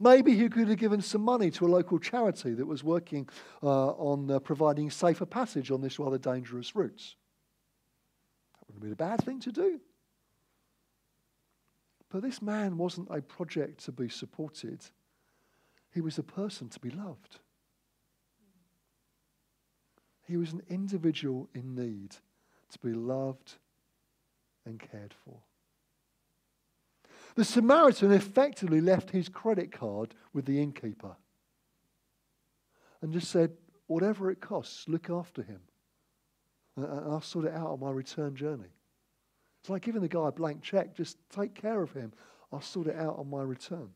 Maybe 0.00 0.36
he 0.36 0.48
could 0.48 0.66
have 0.66 0.78
given 0.78 1.00
some 1.00 1.22
money 1.22 1.52
to 1.52 1.66
a 1.66 1.68
local 1.68 2.00
charity 2.00 2.54
that 2.54 2.66
was 2.66 2.82
working 2.82 3.28
uh, 3.62 3.90
on 3.90 4.28
uh, 4.28 4.40
providing 4.40 4.90
safer 4.90 5.26
passage 5.26 5.70
on 5.70 5.80
this 5.80 6.00
rather 6.00 6.18
dangerous 6.18 6.74
route. 6.74 7.14
That 8.58 8.66
wouldn't 8.66 8.82
be 8.84 8.90
a 8.90 8.96
bad 8.96 9.24
thing 9.24 9.38
to 9.42 9.52
do. 9.52 9.80
But 12.14 12.22
this 12.22 12.40
man 12.40 12.78
wasn't 12.78 13.08
a 13.10 13.20
project 13.20 13.86
to 13.86 13.90
be 13.90 14.08
supported, 14.08 14.78
he 15.92 16.00
was 16.00 16.16
a 16.16 16.22
person 16.22 16.68
to 16.68 16.78
be 16.78 16.90
loved. 16.90 17.40
He 20.24 20.36
was 20.36 20.52
an 20.52 20.62
individual 20.68 21.48
in 21.56 21.74
need 21.74 22.14
to 22.70 22.78
be 22.78 22.92
loved 22.92 23.54
and 24.64 24.78
cared 24.78 25.12
for. 25.24 25.40
The 27.34 27.44
Samaritan 27.44 28.12
effectively 28.12 28.80
left 28.80 29.10
his 29.10 29.28
credit 29.28 29.72
card 29.72 30.14
with 30.32 30.44
the 30.44 30.62
innkeeper 30.62 31.16
and 33.02 33.12
just 33.12 33.28
said, 33.28 33.56
Whatever 33.88 34.30
it 34.30 34.40
costs, 34.40 34.88
look 34.88 35.10
after 35.10 35.42
him. 35.42 35.62
And 36.76 36.86
I'll 36.86 37.20
sort 37.20 37.46
it 37.46 37.54
out 37.54 37.70
on 37.70 37.80
my 37.80 37.90
return 37.90 38.36
journey. 38.36 38.70
It's 39.64 39.70
like 39.70 39.80
giving 39.80 40.02
the 40.02 40.08
guy 40.08 40.28
a 40.28 40.30
blank 40.30 40.60
check. 40.60 40.94
Just 40.94 41.16
take 41.30 41.54
care 41.54 41.80
of 41.80 41.90
him. 41.94 42.12
I'll 42.52 42.60
sort 42.60 42.86
it 42.86 42.96
out 42.96 43.18
on 43.18 43.30
my 43.30 43.40
return. 43.40 43.88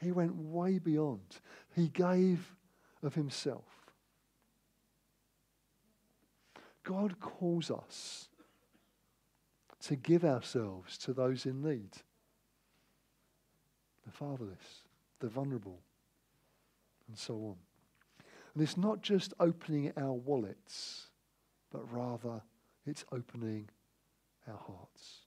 He 0.00 0.10
went 0.10 0.34
way 0.34 0.80
beyond. 0.80 1.36
He 1.76 1.90
gave 1.90 2.56
of 3.04 3.14
himself. 3.14 3.62
God 6.82 7.20
calls 7.20 7.70
us 7.70 8.30
to 9.82 9.94
give 9.94 10.24
ourselves 10.24 10.98
to 10.98 11.12
those 11.12 11.46
in 11.46 11.62
need 11.62 11.90
the 14.04 14.10
fatherless, 14.10 14.82
the 15.20 15.28
vulnerable, 15.28 15.78
and 17.06 17.16
so 17.16 17.34
on. 17.34 17.56
And 18.54 18.62
it's 18.64 18.76
not 18.76 19.02
just 19.02 19.34
opening 19.38 19.92
our 19.96 20.14
wallets, 20.14 21.06
but 21.70 21.92
rather 21.92 22.42
it's 22.88 23.04
opening 23.12 23.68
our 24.48 24.56
hearts. 24.56 25.20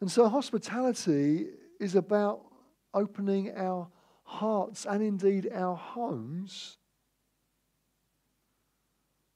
And 0.00 0.10
so 0.10 0.28
hospitality 0.28 1.46
is 1.80 1.94
about 1.94 2.44
opening 2.92 3.52
our 3.56 3.88
hearts 4.24 4.84
and 4.84 5.02
indeed 5.02 5.48
our 5.54 5.76
homes 5.76 6.78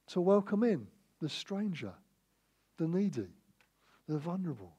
to 0.07 0.19
welcome 0.19 0.63
in 0.63 0.87
the 1.19 1.29
stranger, 1.29 1.93
the 2.77 2.87
needy, 2.87 3.29
the 4.07 4.17
vulnerable, 4.17 4.75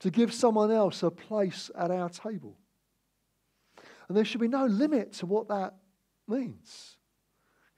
to 0.00 0.10
give 0.10 0.32
someone 0.32 0.70
else 0.70 1.02
a 1.02 1.10
place 1.10 1.70
at 1.76 1.90
our 1.90 2.10
table. 2.10 2.58
And 4.08 4.16
there 4.16 4.24
should 4.24 4.40
be 4.40 4.48
no 4.48 4.66
limit 4.66 5.14
to 5.14 5.26
what 5.26 5.48
that 5.48 5.74
means. 6.28 6.96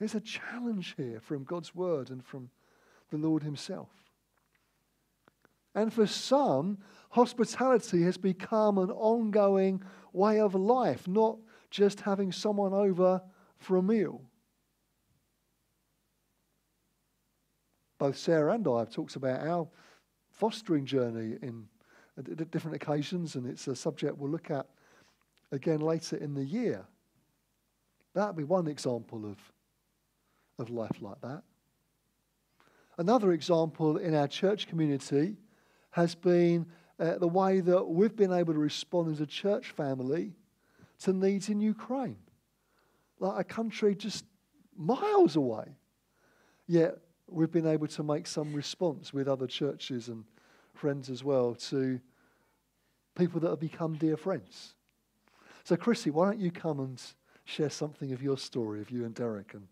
There's 0.04 0.14
a 0.14 0.20
challenge 0.20 0.92
here 0.99 1.18
from 1.18 1.44
God's 1.44 1.75
word 1.75 2.11
and 2.11 2.23
from 2.23 2.50
the 3.11 3.16
Lord 3.16 3.42
Himself. 3.42 3.88
And 5.75 5.90
for 5.90 6.06
some, 6.06 6.76
hospitality 7.08 8.02
has 8.02 8.18
become 8.18 8.76
an 8.76 8.90
ongoing 8.90 9.82
way 10.12 10.40
of 10.40 10.54
life, 10.54 11.08
not 11.08 11.38
just 11.70 12.02
having 12.02 12.32
someone 12.32 12.75
over 12.75 13.23
for 13.56 13.78
a 13.78 13.82
meal. 13.82 14.20
Both 17.96 18.18
Sarah 18.18 18.52
and 18.52 18.68
I 18.68 18.80
have 18.80 18.90
talked 18.90 19.16
about 19.16 19.40
our 19.40 19.66
fostering 20.32 20.84
journey 20.84 21.38
in 21.40 21.66
uh, 22.18 22.44
different 22.50 22.76
occasions, 22.76 23.37
and 23.37 23.46
it's 23.46 23.68
a 23.68 23.75
subject 23.75 24.18
we'll 24.18 24.30
look 24.30 24.50
at 24.50 24.66
again 25.50 25.80
later 25.80 26.18
in 26.18 26.34
the 26.34 26.44
year. 26.44 26.84
That 28.12 28.26
would 28.26 28.37
be 28.37 28.44
one 28.44 28.66
example 28.66 29.25
of, 29.25 29.38
of 30.58 30.70
life 30.70 30.96
like 31.00 31.20
that. 31.23 31.42
Another 32.96 33.32
example 33.32 33.96
in 33.96 34.14
our 34.14 34.28
church 34.28 34.68
community 34.68 35.37
has 35.90 36.14
been 36.14 36.66
uh, 36.99 37.18
the 37.18 37.28
way 37.28 37.61
that 37.61 37.84
we've 37.84 38.14
been 38.14 38.32
able 38.32 38.52
to 38.52 38.58
respond 38.58 39.11
as 39.11 39.20
a 39.20 39.26
church 39.26 39.70
family 39.70 40.32
to 41.00 41.12
needs 41.12 41.49
in 41.49 41.61
Ukraine. 41.61 42.16
Like 43.18 43.40
a 43.40 43.44
country 43.44 43.94
just 43.94 44.25
miles 44.76 45.37
away. 45.37 45.76
Yet 46.66 46.99
we've 47.28 47.50
been 47.50 47.66
able 47.66 47.88
to 47.88 48.02
make 48.02 48.26
some 48.26 48.54
response 48.54 49.12
with 49.12 49.28
other 49.28 49.46
churches 49.46 50.08
and 50.08 50.25
friends 50.73 51.11
as 51.11 51.25
well 51.25 51.54
to 51.54 52.00
people 53.16 53.40
that 53.40 53.50
have 53.50 53.61
become 53.61 53.94
dear 53.94 54.16
friends. 54.16 54.75
So, 55.64 55.76
Chrissy, 55.76 56.11
why 56.11 56.26
don't 56.26 56.40
you 56.40 56.50
come 56.50 56.80
and 56.80 57.00
share 57.44 57.70
something 57.70 58.12
of 58.12 58.23
your 58.23 58.37
story 58.37 58.80
of 58.80 58.90
you 58.90 59.04
and 59.04 59.14
Derek 59.14 59.54
and 59.54 59.66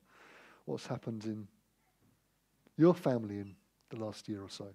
what's 0.65 0.87
happened 0.87 1.25
in 1.25 1.47
your 2.77 2.95
family 2.95 3.39
in 3.39 3.55
the 3.91 3.97
last 3.97 4.29
year 4.29 4.43
or 4.43 4.49
so. 4.49 4.69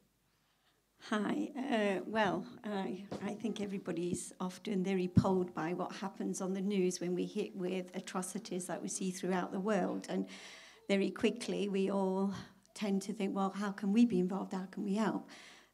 Hi. 1.09 1.49
Uh, 1.71 2.03
well, 2.05 2.45
I, 2.65 3.03
I 3.23 3.33
think 3.33 3.61
everybody's 3.61 4.33
often 4.39 4.83
very 4.83 5.03
repelled 5.03 5.53
by 5.53 5.73
what 5.73 5.93
happens 5.93 6.41
on 6.41 6.53
the 6.53 6.61
news 6.61 6.99
when 6.99 7.15
we 7.15 7.25
hit 7.25 7.55
with 7.55 7.95
atrocities 7.95 8.65
that 8.65 8.81
we 8.81 8.89
see 8.89 9.11
throughout 9.11 9.51
the 9.51 9.59
world. 9.59 10.07
And 10.09 10.27
very 10.89 11.09
quickly, 11.09 11.69
we 11.69 11.89
all 11.89 12.33
tend 12.73 13.03
to 13.03 13.13
think, 13.13 13.35
well, 13.35 13.53
how 13.55 13.71
can 13.71 13.93
we 13.93 14.05
be 14.05 14.19
involved? 14.19 14.53
How 14.53 14.65
can 14.65 14.83
we 14.83 14.95
help? 14.95 15.29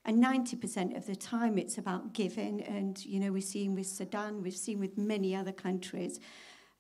And 0.06 0.22
90% 0.24 0.96
of 0.98 1.06
the 1.06 1.16
time, 1.16 1.58
it's 1.58 1.78
about 1.78 2.14
giving. 2.14 2.62
And, 2.62 3.04
you 3.04 3.20
know, 3.20 3.32
we've 3.32 3.44
seen 3.44 3.74
with 3.74 3.88
Sudan, 3.88 4.44
we've 4.44 4.56
seen 4.56 4.80
with 4.80 4.98
many 4.98 5.36
other 5.36 5.54
countries 5.54 6.20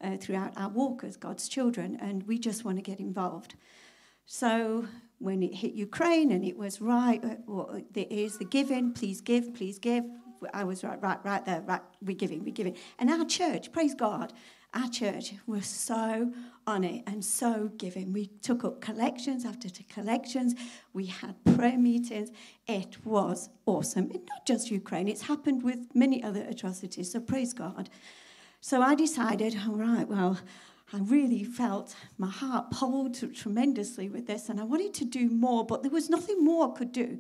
uh, 0.03 0.17
throughout 0.17 0.53
our 0.57 0.69
walk 0.69 1.03
as 1.03 1.17
God's 1.17 1.47
children. 1.47 1.97
And 2.01 2.23
we 2.27 2.37
just 2.37 2.65
want 2.65 2.77
to 2.77 2.81
get 2.81 2.99
involved. 2.99 3.55
So 4.25 4.87
when 5.19 5.41
it 5.43 5.55
hit 5.55 5.73
Ukraine 5.73 6.31
and 6.31 6.43
it 6.43 6.57
was 6.57 6.81
right, 6.81 7.23
uh, 7.23 7.35
well, 7.47 7.81
there 7.91 8.05
is 8.09 8.37
the 8.37 8.45
giving, 8.45 8.93
please 8.93 9.21
give, 9.21 9.53
please 9.53 9.79
give. 9.79 10.03
I 10.53 10.65
was 10.65 10.83
right, 10.83 11.01
right, 11.01 11.23
right 11.23 11.45
there, 11.45 11.61
right, 11.61 11.81
we're 12.01 12.17
giving, 12.17 12.43
we're 12.43 12.53
giving. 12.53 12.75
And 12.99 13.09
our 13.09 13.25
church, 13.25 13.71
praise 13.71 13.95
God, 13.95 14.33
our 14.73 14.89
church 14.89 15.33
was 15.45 15.65
so 15.67 16.33
on 16.65 16.83
it 16.83 17.03
and 17.05 17.23
so 17.23 17.69
giving. 17.77 18.11
We 18.11 18.27
took 18.41 18.63
up 18.63 18.81
collections 18.81 19.45
after 19.45 19.69
collections. 19.87 20.55
We 20.93 21.05
had 21.05 21.35
prayer 21.55 21.77
meetings. 21.77 22.31
It 22.67 23.05
was 23.05 23.49
awesome. 23.65 24.09
And 24.11 24.25
not 24.27 24.45
just 24.45 24.71
Ukraine, 24.71 25.07
it's 25.07 25.21
happened 25.21 25.63
with 25.63 25.79
many 25.93 26.23
other 26.23 26.41
atrocities. 26.41 27.11
So 27.11 27.19
praise 27.19 27.53
God. 27.53 27.89
So 28.65 28.82
I 28.82 28.95
decided, 28.95 29.58
all 29.67 29.76
right, 29.76 30.08
well, 30.08 30.39
I 30.93 30.99
really 30.99 31.43
felt 31.43 31.93
my 32.17 32.30
heart 32.30 32.71
pulled 32.71 33.17
tremendously 33.36 34.08
with 34.08 34.26
this, 34.26 34.47
and 34.47 34.58
I 34.58 34.63
wanted 34.63 34.93
to 34.93 35.06
do 35.06 35.28
more, 35.28 35.65
but 35.65 35.84
there 35.84 35.91
was 35.91 36.10
nothing 36.10 36.45
more 36.45 36.71
I 36.71 36.78
could 36.78 36.93
do. 36.93 37.19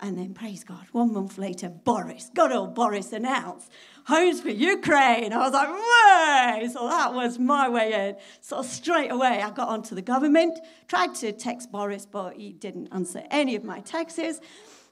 And 0.00 0.16
then, 0.16 0.32
praise 0.32 0.64
God, 0.64 0.86
one 0.92 1.12
month 1.12 1.36
later, 1.36 1.68
Boris, 1.68 2.30
good 2.34 2.52
old 2.52 2.74
Boris 2.74 3.12
announced, 3.12 3.70
Homes 4.06 4.40
for 4.40 4.48
Ukraine. 4.48 5.34
I 5.34 5.36
was 5.36 5.52
like, 5.52 5.68
way! 5.68 6.68
So 6.72 6.88
that 6.88 7.12
was 7.12 7.38
my 7.38 7.68
way 7.68 8.08
in. 8.08 8.16
So 8.40 8.62
straight 8.62 9.12
away, 9.12 9.42
I 9.42 9.50
got 9.50 9.68
onto 9.68 9.94
the 9.94 10.00
government, 10.00 10.58
tried 10.86 11.14
to 11.16 11.32
text 11.32 11.70
Boris, 11.70 12.06
but 12.06 12.36
he 12.36 12.54
didn't 12.54 12.88
answer 12.92 13.24
any 13.30 13.56
of 13.56 13.62
my 13.62 13.80
texts. 13.80 14.40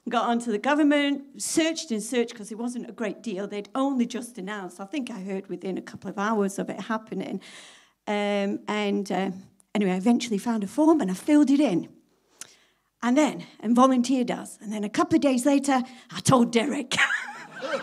Got 0.09 0.29
onto 0.29 0.51
the 0.51 0.57
government, 0.57 1.41
searched 1.41 1.91
and 1.91 2.01
searched 2.01 2.31
because 2.31 2.49
it 2.51 2.57
wasn't 2.57 2.89
a 2.89 2.93
great 2.93 3.21
deal. 3.21 3.45
They'd 3.45 3.67
only 3.75 4.05
just 4.05 4.37
announced. 4.37 4.79
I 4.79 4.85
think 4.85 5.11
I 5.11 5.19
heard 5.19 5.47
within 5.47 5.77
a 5.77 5.81
couple 5.81 6.09
of 6.09 6.17
hours 6.17 6.57
of 6.59 6.69
it 6.69 6.79
happening. 6.79 7.41
Um, 8.07 8.59
and 8.69 9.11
uh, 9.11 9.31
anyway, 9.75 9.91
I 9.91 9.97
eventually 9.97 10.37
found 10.37 10.63
a 10.63 10.67
form 10.67 11.01
and 11.01 11.11
I 11.11 11.13
filled 11.13 11.49
it 11.49 11.59
in. 11.59 11.89
And 13.03 13.17
then, 13.17 13.45
and 13.59 13.75
volunteered 13.75 14.31
us. 14.31 14.57
And 14.61 14.71
then 14.71 14.85
a 14.85 14.89
couple 14.89 15.17
of 15.17 15.21
days 15.21 15.45
later, 15.45 15.83
I 16.09 16.19
told 16.21 16.51
Derek. 16.53 16.95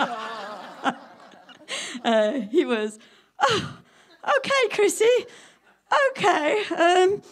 uh, 2.04 2.32
he 2.50 2.64
was, 2.64 2.98
oh, 3.40 3.78
okay, 4.38 4.68
Chrissy, 4.72 5.26
okay, 6.10 6.62
um, 6.76 7.22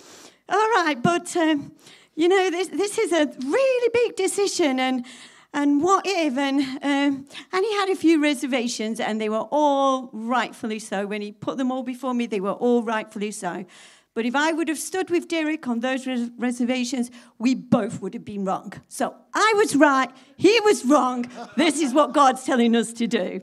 all 0.48 0.70
right, 0.70 0.98
but 1.02 1.34
um, 1.36 1.72
you 2.14 2.28
know, 2.28 2.50
this, 2.50 2.68
this 2.68 2.98
is 2.98 3.12
a 3.12 3.26
really 3.44 3.90
big 3.92 4.16
decision, 4.16 4.78
and 4.78 5.06
and 5.54 5.82
what 5.82 6.06
if, 6.06 6.38
and, 6.38 6.60
um, 6.60 7.26
and 7.52 7.64
he 7.64 7.72
had 7.74 7.90
a 7.90 7.94
few 7.94 8.22
reservations, 8.22 8.98
and 9.00 9.20
they 9.20 9.28
were 9.28 9.46
all 9.50 10.08
rightfully 10.12 10.78
so. 10.78 11.06
When 11.06 11.20
he 11.20 11.30
put 11.32 11.58
them 11.58 11.70
all 11.70 11.82
before 11.82 12.14
me, 12.14 12.24
they 12.24 12.40
were 12.40 12.52
all 12.52 12.82
rightfully 12.82 13.32
so. 13.32 13.66
But 14.14 14.24
if 14.24 14.34
I 14.34 14.52
would 14.52 14.68
have 14.68 14.78
stood 14.78 15.10
with 15.10 15.28
Derek 15.28 15.68
on 15.68 15.80
those 15.80 16.06
res- 16.06 16.30
reservations, 16.38 17.10
we 17.38 17.54
both 17.54 18.00
would 18.00 18.14
have 18.14 18.24
been 18.24 18.46
wrong. 18.46 18.72
So 18.88 19.14
I 19.34 19.52
was 19.56 19.76
right, 19.76 20.10
he 20.36 20.58
was 20.60 20.84
wrong. 20.84 21.30
This 21.56 21.80
is 21.80 21.92
what 21.92 22.14
God's 22.14 22.44
telling 22.44 22.74
us 22.74 22.92
to 22.94 23.06
do. 23.06 23.42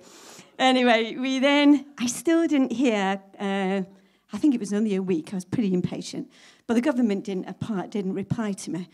Anyway, 0.58 1.16
we 1.16 1.40
then, 1.40 1.86
I 2.00 2.08
still 2.08 2.48
didn't 2.48 2.72
hear, 2.72 3.22
uh, 3.40 3.84
I 4.32 4.38
think 4.38 4.54
it 4.54 4.60
was 4.60 4.74
only 4.74 4.96
a 4.96 5.02
week, 5.02 5.34
I 5.34 5.36
was 5.38 5.46
pretty 5.46 5.74
impatient. 5.74 6.32
But 6.68 6.76
the 6.76 6.82
government 6.82 7.26
didn't, 7.26 7.48
didn't 7.90 8.14
reply 8.14 8.54
to 8.54 8.72
me 8.72 8.90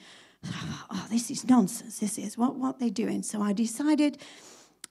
oh, 0.92 1.08
this 1.10 1.32
is 1.32 1.48
nonsense. 1.48 2.00
This 2.00 2.18
is 2.18 2.38
what, 2.38 2.56
what 2.56 2.80
they're 2.80 2.90
doing. 2.90 3.24
So 3.24 3.42
I 3.42 3.54
decided 3.54 4.18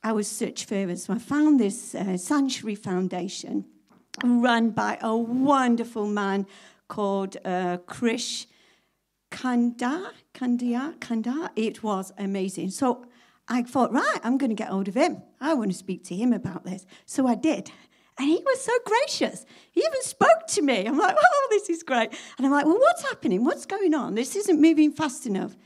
I 0.02 0.12
would 0.12 0.26
search 0.26 0.64
further. 0.64 0.96
So 0.96 1.14
I 1.14 1.18
found 1.18 1.60
this 1.60 1.94
uh, 1.94 2.16
Sanctuary 2.16 2.74
Foundation 2.74 3.64
run 4.22 4.70
by 4.70 4.98
a 5.00 5.16
wonderful 5.16 6.06
man 6.06 6.46
called 6.88 7.36
uh, 7.44 7.78
Krish 7.86 8.46
Kanda. 9.30 10.12
Kandiah, 10.34 10.98
Kanda. 11.00 11.50
It 11.54 11.82
was 11.82 12.12
amazing. 12.18 12.70
So 12.70 13.06
I 13.48 13.62
thought, 13.62 13.92
right, 13.92 14.18
I'm 14.24 14.36
going 14.36 14.50
to 14.50 14.56
get 14.56 14.68
hold 14.68 14.88
of 14.88 14.94
him. 14.94 15.22
I 15.40 15.54
want 15.54 15.70
to 15.70 15.78
speak 15.78 16.04
to 16.04 16.16
him 16.16 16.32
about 16.32 16.64
this. 16.64 16.86
So 17.06 17.26
I 17.26 17.34
did. 17.34 17.70
And 18.18 18.28
he 18.28 18.40
was 18.44 18.60
so 18.60 18.72
gracious. 18.84 19.44
He 19.72 19.80
even 19.80 20.02
spoke 20.02 20.46
to 20.48 20.62
me. 20.62 20.86
I'm 20.86 20.98
like, 20.98 21.16
oh, 21.18 21.46
this 21.50 21.68
is 21.68 21.82
great. 21.82 22.10
And 22.38 22.46
I'm 22.46 22.52
like, 22.52 22.64
well, 22.64 22.78
what's 22.78 23.02
happening? 23.02 23.44
What's 23.44 23.66
going 23.66 23.92
on? 23.92 24.14
This 24.14 24.36
isn't 24.36 24.60
moving 24.60 24.92
fast 24.92 25.26
enough. 25.26 25.56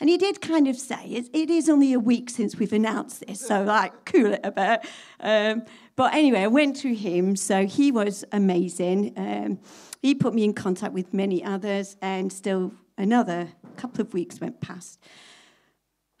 And 0.00 0.08
he 0.08 0.16
did 0.16 0.40
kind 0.40 0.68
of 0.68 0.76
say, 0.76 1.04
it, 1.06 1.28
it 1.32 1.50
is 1.50 1.68
only 1.68 1.92
a 1.92 1.98
week 1.98 2.30
since 2.30 2.56
we've 2.56 2.72
announced 2.72 3.26
this, 3.26 3.40
so 3.40 3.62
like, 3.62 4.04
cool 4.04 4.32
it 4.32 4.40
a 4.44 4.52
bit. 4.52 4.80
Um, 5.18 5.64
but 5.96 6.14
anyway, 6.14 6.42
I 6.42 6.46
went 6.46 6.76
through 6.76 6.94
him, 6.94 7.34
so 7.34 7.66
he 7.66 7.90
was 7.90 8.24
amazing. 8.30 9.12
Um, 9.16 9.58
he 10.00 10.14
put 10.14 10.34
me 10.34 10.44
in 10.44 10.54
contact 10.54 10.92
with 10.92 11.12
many 11.12 11.42
others, 11.42 11.96
and 12.00 12.32
still 12.32 12.72
another 12.96 13.48
couple 13.76 14.00
of 14.00 14.14
weeks 14.14 14.40
went 14.40 14.60
past. 14.60 15.00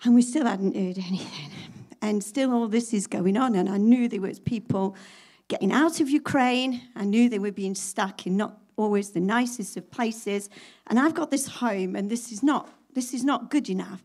And 0.02 0.14
we 0.14 0.22
still 0.22 0.46
hadn't 0.46 0.74
heard 0.74 0.98
anything. 0.98 1.50
And 2.02 2.22
still 2.22 2.52
all 2.52 2.68
this 2.68 2.92
is 2.92 3.06
going 3.06 3.36
on, 3.36 3.54
and 3.54 3.68
I 3.68 3.76
knew 3.76 4.08
there 4.08 4.20
was 4.20 4.40
people 4.40 4.96
getting 5.48 5.72
out 5.72 6.00
of 6.00 6.08
Ukraine. 6.08 6.82
I 6.94 7.04
knew 7.04 7.28
they 7.28 7.38
were 7.38 7.52
being 7.52 7.74
stuck 7.74 8.26
in 8.26 8.36
not 8.36 8.58
always 8.76 9.10
the 9.10 9.20
nicest 9.20 9.76
of 9.76 9.90
places. 9.90 10.48
And 10.86 10.98
I've 10.98 11.14
got 11.14 11.30
this 11.30 11.46
home, 11.46 11.96
and 11.96 12.10
this 12.10 12.30
is 12.32 12.42
not 12.42 12.68
this 12.94 13.12
is 13.14 13.24
not 13.24 13.50
good 13.50 13.68
enough. 13.68 14.04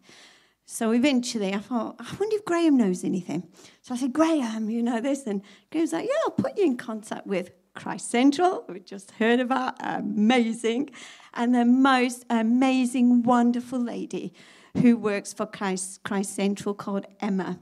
So 0.66 0.92
eventually 0.92 1.54
I 1.54 1.60
thought, 1.60 1.96
I 2.00 2.16
wonder 2.20 2.36
if 2.36 2.46
Graham 2.46 2.78
knows 2.78 3.04
anything. 3.04 3.48
So 3.82 3.96
I 3.96 3.98
said, 3.98 4.14
Graham, 4.14 4.70
you 4.70 4.84
know 4.84 5.02
this? 5.02 5.26
And 5.26 5.42
Graham's 5.72 5.94
like, 5.94 6.06
Yeah, 6.06 6.16
I'll 6.26 6.32
put 6.32 6.58
you 6.58 6.66
in 6.66 6.78
contact 6.78 7.26
with 7.26 7.52
Christ 7.74 8.12
Central, 8.12 8.66
we 8.70 8.80
just 8.80 9.12
heard 9.12 9.40
about, 9.40 9.76
amazing, 9.80 10.92
and 11.34 11.56
the 11.56 11.66
most 11.66 12.24
amazing, 12.30 13.24
wonderful 13.24 13.80
lady 13.80 14.34
who 14.78 14.96
works 14.96 15.34
for 15.34 15.46
Christ, 15.46 16.04
Christ 16.04 16.36
Central 16.36 16.76
called 16.76 17.08
Emma. 17.20 17.60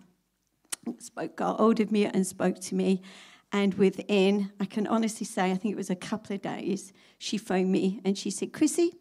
Spoke, 1.00 1.38
got 1.38 1.58
hold 1.58 1.80
of 1.80 1.92
me 1.92 2.06
and 2.06 2.28
spoke 2.28 2.60
to 2.60 2.76
me. 2.76 3.02
And 3.54 3.74
within, 3.74 4.52
I 4.60 4.66
can 4.66 4.88
honestly 4.88 5.26
say, 5.26 5.52
I 5.52 5.56
think 5.56 5.74
it 5.74 5.78
was 5.78 5.90
a 5.90 5.96
couple 5.96 6.36
of 6.36 6.42
days, 6.42 6.94
she 7.18 7.38
phoned 7.38 7.72
me 7.72 8.00
and 8.06 8.18
she 8.18 8.32
said, 8.32 8.54
Chrissy, 8.54 8.94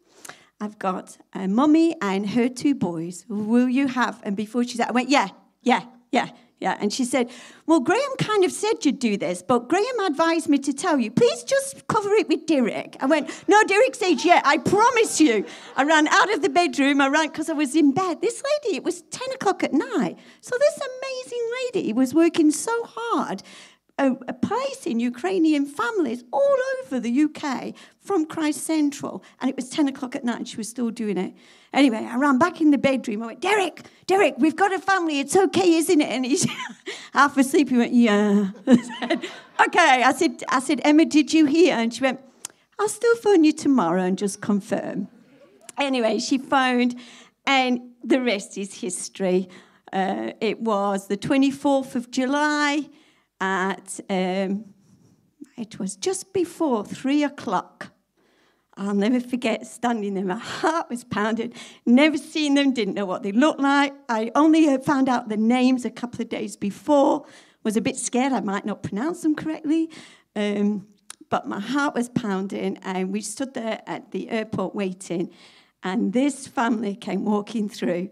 I've 0.61 0.79
got 0.79 1.17
a 1.33 1.47
mummy 1.49 1.97
and 2.03 2.31
her 2.31 2.49
two 2.49 2.75
boys. 2.75 3.25
Will 3.29 3.69
you 3.69 3.87
have? 3.87 4.21
And 4.25 4.37
before 4.37 4.65
she 4.65 4.77
said, 4.77 4.89
I 4.89 4.93
went, 4.93 5.09
yeah, 5.09 5.29
yeah, 5.63 5.83
yeah. 6.11 6.31
Yeah, 6.61 6.77
and 6.79 6.93
she 6.93 7.07
said, 7.07 7.31
Well, 7.67 7.81
Graham 7.81 8.17
kind 8.19 8.45
of 8.45 8.53
said 8.53 8.85
you'd 8.85 8.99
do 8.99 9.17
this, 9.17 9.43
but 9.43 9.71
Graham 9.71 9.99
advised 10.01 10.47
me 10.47 10.59
to 10.59 10.75
tell 10.75 10.99
you, 10.99 11.11
please 11.11 11.43
just 11.43 11.87
cover 11.89 12.11
it 12.11 12.29
with 12.29 12.45
Derek. 12.45 12.99
I 13.01 13.07
went, 13.07 13.31
No, 13.49 13.65
Derek 13.65 13.95
said, 13.95 14.23
Yeah, 14.23 14.43
I 14.45 14.59
promise 14.59 15.23
you. 15.23 15.47
I 15.75 15.85
ran 15.85 16.07
out 16.09 16.31
of 16.35 16.43
the 16.43 16.51
bedroom, 16.51 17.01
I 17.01 17.09
ran 17.09 17.29
because 17.29 17.49
I 17.49 17.55
was 17.55 17.75
in 17.75 17.93
bed. 17.93 18.21
This 18.21 18.43
lady, 18.43 18.77
it 18.77 18.85
was 18.85 19.01
10 19.01 19.33
o'clock 19.33 19.65
at 19.65 19.73
night. 19.73 20.19
So 20.43 20.55
this 20.59 20.79
amazing 20.79 21.51
lady 21.65 21.93
was 21.95 22.13
working 22.13 22.51
so 22.51 22.85
hard 22.85 23.43
a, 24.01 24.13
a, 24.29 24.33
place 24.33 24.87
in 24.87 24.99
Ukrainian 24.99 25.67
families 25.67 26.25
all 26.33 26.57
over 26.81 26.99
the 26.99 27.25
UK 27.25 27.75
from 28.01 28.25
Christ 28.25 28.65
Central. 28.65 29.23
And 29.41 29.51
it 29.51 29.57
was 29.57 29.69
10 29.69 29.89
o'clock 29.89 30.17
at 30.17 30.25
night 30.25 30.39
and 30.39 30.49
she 30.49 30.57
was 30.57 30.69
still 30.69 30.91
doing 30.91 31.19
it. 31.19 31.35
Anyway, 31.75 31.99
I 31.99 32.17
ran 32.17 32.39
back 32.39 32.63
in 32.63 32.71
the 32.71 32.79
bedroom. 32.79 33.23
I 33.23 33.27
went, 33.27 33.41
Derek, 33.41 33.83
Derek, 34.07 34.35
we've 34.39 34.57
got 34.57 34.73
a 34.73 34.79
family. 34.79 35.21
It's 35.21 35.37
okay, 35.37 35.75
isn't 35.75 36.01
it? 36.01 36.09
And 36.09 36.25
he's 36.25 36.47
half 37.13 37.37
asleep. 37.37 37.69
He 37.69 37.77
went, 37.77 37.93
Yeah. 37.93 38.51
okay. 38.67 40.03
I 40.03 40.13
said, 40.13 40.43
I 40.49 40.61
said, 40.61 40.81
Emma, 40.83 41.05
did 41.05 41.35
you 41.35 41.45
hear? 41.45 41.77
And 41.77 41.93
she 41.93 42.01
went, 42.01 42.21
I'll 42.79 42.89
still 42.89 43.17
phone 43.17 43.45
you 43.45 43.53
tomorrow 43.53 44.03
and 44.03 44.17
just 44.17 44.41
confirm. 44.41 45.09
Anyway, 45.77 46.19
she 46.19 46.39
phoned, 46.39 46.99
and 47.47 47.81
the 48.03 48.21
rest 48.21 48.57
is 48.57 48.81
history. 48.81 49.49
Uh, 49.93 50.33
it 50.41 50.61
was 50.61 51.09
the 51.09 51.17
24th 51.17 51.95
of 51.95 52.11
July 52.11 52.89
at, 53.41 54.01
um, 54.09 54.65
it 55.57 55.79
was 55.79 55.97
just 55.97 56.33
before 56.33 56.85
three 56.85 57.25
o'clock. 57.25 57.93
I'll 58.77 58.95
never 58.95 59.21
forget 59.21 59.67
standing 59.67 60.15
there. 60.15 60.25
My 60.25 60.39
heart 60.39 60.89
was 60.89 61.05
pounding. 61.05 61.53
Never 61.85 62.17
seen 62.17 62.55
them, 62.55 62.73
didn't 62.73 62.95
know 62.95 63.05
what 63.05 63.23
they 63.23 63.33
looked 63.33 63.61
like. 63.61 63.93
I 64.09 64.31
only 64.35 64.77
found 64.79 65.09
out 65.09 65.29
the 65.29 65.37
names 65.37 65.85
a 65.85 65.91
couple 65.91 66.23
of 66.23 66.29
days 66.29 66.57
before. 66.57 67.27
Was 67.63 67.77
a 67.77 67.83
bit 67.83 67.97
scared 67.97 68.33
I 68.33 68.41
might 68.41 68.65
not 68.65 68.83
pronounce 68.83 69.21
them 69.21 69.35
correctly. 69.35 69.91
Um, 70.35 70.87
but 71.29 71.47
my 71.47 71.61
heart 71.61 71.95
was 71.95 72.09
pounding, 72.09 72.79
and 72.79 73.13
we 73.13 73.21
stood 73.21 73.55
there 73.55 73.83
at 73.87 74.11
the 74.11 74.31
airport 74.31 74.75
waiting. 74.75 75.31
And 75.83 76.13
this 76.13 76.47
family 76.47 76.97
came 76.97 77.25
walking 77.25 77.69
through, 77.69 78.11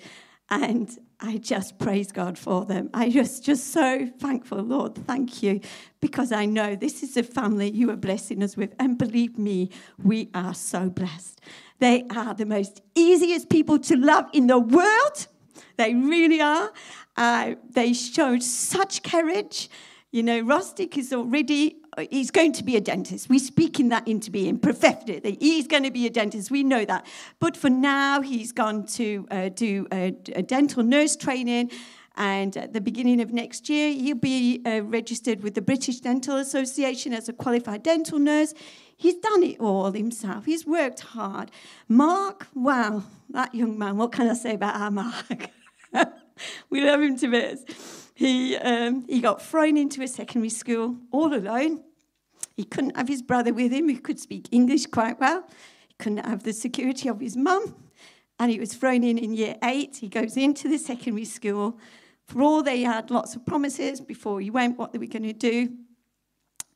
and 0.50 0.90
I 1.20 1.38
just 1.38 1.78
praise 1.78 2.12
God 2.12 2.38
for 2.38 2.64
them. 2.64 2.90
I 2.94 3.10
just 3.10 3.44
just 3.44 3.72
so 3.72 4.08
thankful, 4.18 4.58
Lord. 4.58 4.94
Thank 5.06 5.42
you, 5.42 5.60
because 6.00 6.30
I 6.30 6.46
know 6.46 6.76
this 6.76 7.02
is 7.02 7.16
a 7.16 7.24
family 7.24 7.70
you 7.70 7.90
are 7.90 7.96
blessing 7.96 8.40
us 8.42 8.56
with, 8.56 8.72
and 8.78 8.96
believe 8.96 9.36
me, 9.36 9.70
we 10.00 10.30
are 10.32 10.54
so 10.54 10.88
blessed. 10.88 11.40
They 11.80 12.04
are 12.14 12.34
the 12.34 12.46
most 12.46 12.82
easiest 12.94 13.50
people 13.50 13.80
to 13.80 13.96
love 13.96 14.26
in 14.32 14.46
the 14.46 14.60
world. 14.60 15.26
They 15.76 15.94
really 15.94 16.40
are. 16.40 16.72
Uh, 17.16 17.54
they 17.68 17.92
showed 17.94 18.44
such 18.44 19.02
courage. 19.02 19.68
You 20.12 20.22
know, 20.22 20.40
Rustic 20.40 20.96
is 20.96 21.12
already, 21.12 21.77
he's 22.10 22.30
going 22.30 22.52
to 22.52 22.64
be 22.64 22.76
a 22.76 22.80
dentist. 22.80 23.28
We're 23.28 23.38
speaking 23.38 23.88
that 23.90 24.06
into 24.06 24.30
being, 24.30 24.58
prophetically. 24.58 25.36
He's 25.40 25.66
going 25.66 25.84
to 25.84 25.90
be 25.90 26.06
a 26.06 26.10
dentist. 26.10 26.50
We 26.50 26.62
know 26.62 26.84
that. 26.84 27.06
But 27.38 27.56
for 27.56 27.70
now, 27.70 28.20
he's 28.20 28.52
gone 28.52 28.86
to 28.86 29.26
uh, 29.30 29.48
do 29.50 29.86
a, 29.92 30.14
a, 30.34 30.42
dental 30.42 30.82
nurse 30.82 31.16
training. 31.16 31.70
And 32.16 32.56
at 32.56 32.72
the 32.72 32.80
beginning 32.80 33.20
of 33.20 33.32
next 33.32 33.68
year, 33.68 33.92
he'll 33.92 34.16
be 34.16 34.60
uh, 34.66 34.82
registered 34.82 35.42
with 35.42 35.54
the 35.54 35.62
British 35.62 36.00
Dental 36.00 36.36
Association 36.36 37.12
as 37.12 37.28
a 37.28 37.32
qualified 37.32 37.84
dental 37.84 38.18
nurse. 38.18 38.54
He's 38.96 39.14
done 39.14 39.44
it 39.44 39.60
all 39.60 39.92
himself. 39.92 40.44
He's 40.44 40.66
worked 40.66 41.00
hard. 41.00 41.52
Mark, 41.86 42.48
wow, 42.54 43.04
that 43.30 43.54
young 43.54 43.78
man, 43.78 43.96
what 43.96 44.10
can 44.10 44.28
I 44.28 44.34
say 44.34 44.54
about 44.54 44.74
our 44.74 44.90
Mark? 44.90 45.50
we 46.70 46.84
love 46.84 47.00
him 47.00 47.16
to 47.18 47.28
bits. 47.28 48.10
He, 48.14 48.56
um, 48.56 49.06
he 49.08 49.20
got 49.20 49.40
thrown 49.40 49.76
into 49.76 50.02
a 50.02 50.08
secondary 50.08 50.50
school 50.50 50.96
all 51.12 51.32
alone. 51.32 51.84
He 52.58 52.64
couldn't 52.64 52.96
have 52.96 53.06
his 53.06 53.22
brother 53.22 53.54
with 53.54 53.70
him, 53.70 53.88
who 53.88 54.00
could 54.00 54.18
speak 54.18 54.48
English 54.50 54.86
quite 54.86 55.20
well. 55.20 55.44
He 55.86 55.94
couldn't 56.00 56.26
have 56.26 56.42
the 56.42 56.52
security 56.52 57.08
of 57.08 57.20
his 57.20 57.36
mum. 57.36 57.76
And 58.40 58.50
he 58.50 58.58
was 58.58 58.74
thrown 58.74 59.04
in 59.04 59.16
in 59.16 59.32
year 59.32 59.54
eight. 59.62 59.98
He 59.98 60.08
goes 60.08 60.36
into 60.36 60.68
the 60.68 60.76
secondary 60.76 61.24
school. 61.24 61.78
For 62.26 62.42
all 62.42 62.64
they 62.64 62.82
had 62.82 63.12
lots 63.12 63.36
of 63.36 63.46
promises 63.46 64.00
before 64.00 64.40
he 64.40 64.50
went, 64.50 64.76
what 64.76 64.92
they 64.92 64.98
were 64.98 65.06
going 65.06 65.22
to 65.22 65.32
do 65.32 65.72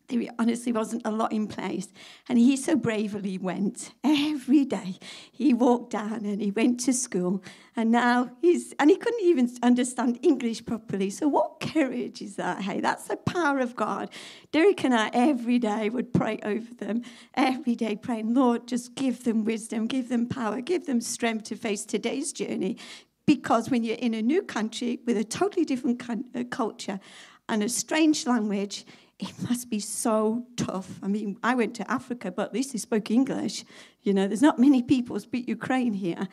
there 0.09 0.23
honestly 0.39 0.73
wasn't 0.73 1.03
a 1.05 1.11
lot 1.11 1.33
in 1.33 1.47
place. 1.47 1.89
And 2.29 2.39
he 2.39 2.57
so 2.57 2.77
bravely 2.77 3.39
went 3.39 3.93
every 4.05 4.65
day. 4.65 4.97
He 5.31 5.55
walked 5.55 5.91
down 5.91 6.25
and 6.25 6.41
he 6.41 6.51
went 6.51 6.81
to 6.81 6.93
school. 6.93 7.43
And 7.75 7.91
now 7.91 8.31
he's, 8.41 8.75
and 8.79 8.91
he 8.91 8.97
couldn't 8.97 9.25
even 9.25 9.51
understand 9.63 10.19
English 10.23 10.67
properly. 10.67 11.09
So, 11.11 11.27
what 11.29 11.61
courage 11.61 12.21
is 12.21 12.37
that? 12.37 12.63
Hey, 12.63 12.81
that's 12.81 13.09
the 13.09 13.17
power 13.17 13.61
of 13.61 13.75
God. 13.75 14.11
Derek 14.51 14.85
and 14.85 14.95
I 14.95 15.11
every 15.15 15.59
day 15.59 15.89
would 15.89 16.13
pray 16.13 16.39
over 16.43 16.75
them, 16.75 17.03
every 17.35 17.75
day 17.75 17.97
praying, 17.97 18.35
Lord, 18.35 18.69
just 18.69 18.95
give 18.95 19.25
them 19.25 19.45
wisdom, 19.45 19.87
give 19.87 20.09
them 20.09 20.27
power, 20.27 20.61
give 20.61 20.87
them 20.87 21.01
strength 21.01 21.45
to 21.45 21.57
face 21.57 21.85
today's 21.85 22.33
journey. 22.33 22.77
Because 23.25 23.71
when 23.71 23.85
you're 23.85 23.97
in 23.97 24.15
a 24.15 24.23
new 24.23 24.43
country 24.43 25.01
with 25.07 25.17
a 25.17 25.25
totally 25.25 25.65
different 25.65 26.03
uh, 26.35 26.45
culture 26.51 27.01
and 27.49 27.63
a 27.63 27.69
strange 27.69 28.27
language, 28.27 28.85
it 29.23 29.49
must 29.49 29.71
be 29.71 29.79
so 29.79 30.47
tough. 30.57 30.99
I 31.03 31.07
mean, 31.07 31.39
I 31.43 31.55
went 31.55 31.75
to 31.77 31.91
Africa, 31.91 32.31
but 32.31 32.49
at 32.49 32.55
least 32.55 32.73
he 32.73 32.79
spoke 32.79 33.11
English. 33.11 33.65
You 34.03 34.13
know, 34.13 34.27
there's 34.27 34.43
not 34.43 34.59
many 34.59 34.83
people 34.83 35.19
speak 35.21 35.49
Ukraine 35.49 35.93
here. 35.93 36.29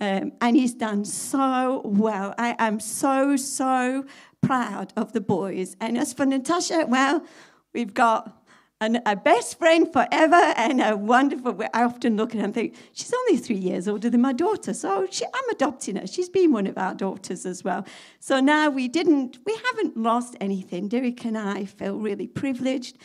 Um, 0.00 0.32
and 0.40 0.56
he's 0.56 0.74
done 0.74 1.04
so 1.04 1.82
well. 1.84 2.34
I 2.38 2.56
am 2.58 2.80
so, 2.80 3.36
so 3.36 4.04
proud 4.40 4.92
of 4.96 5.12
the 5.12 5.20
boys. 5.20 5.76
And 5.78 5.96
as 5.96 6.12
for 6.12 6.26
Natasha, 6.26 6.86
well, 6.88 7.24
we've 7.72 7.94
got 7.94 8.41
and 8.82 9.00
a 9.06 9.14
best 9.14 9.60
friend 9.60 9.92
forever 9.92 10.34
and 10.56 10.80
a 10.80 10.96
wonderful. 10.96 11.56
I 11.72 11.84
often 11.84 12.16
look 12.16 12.34
at 12.34 12.40
her 12.40 12.44
and 12.46 12.52
think, 12.52 12.74
she's 12.92 13.14
only 13.14 13.36
three 13.36 13.54
years 13.54 13.86
older 13.86 14.10
than 14.10 14.20
my 14.20 14.32
daughter. 14.32 14.74
So 14.74 15.06
she, 15.08 15.24
I'm 15.24 15.48
adopting 15.50 15.94
her. 15.96 16.06
She's 16.08 16.28
been 16.28 16.50
one 16.50 16.66
of 16.66 16.76
our 16.76 16.92
daughters 16.92 17.46
as 17.46 17.62
well. 17.62 17.86
So 18.18 18.40
now 18.40 18.70
we 18.70 18.88
didn't, 18.88 19.38
we 19.46 19.56
haven't 19.66 19.96
lost 19.96 20.34
anything. 20.40 20.88
Derek 20.88 21.24
and 21.24 21.38
I 21.38 21.64
feel 21.64 21.96
really 21.96 22.26
privileged. 22.26 22.98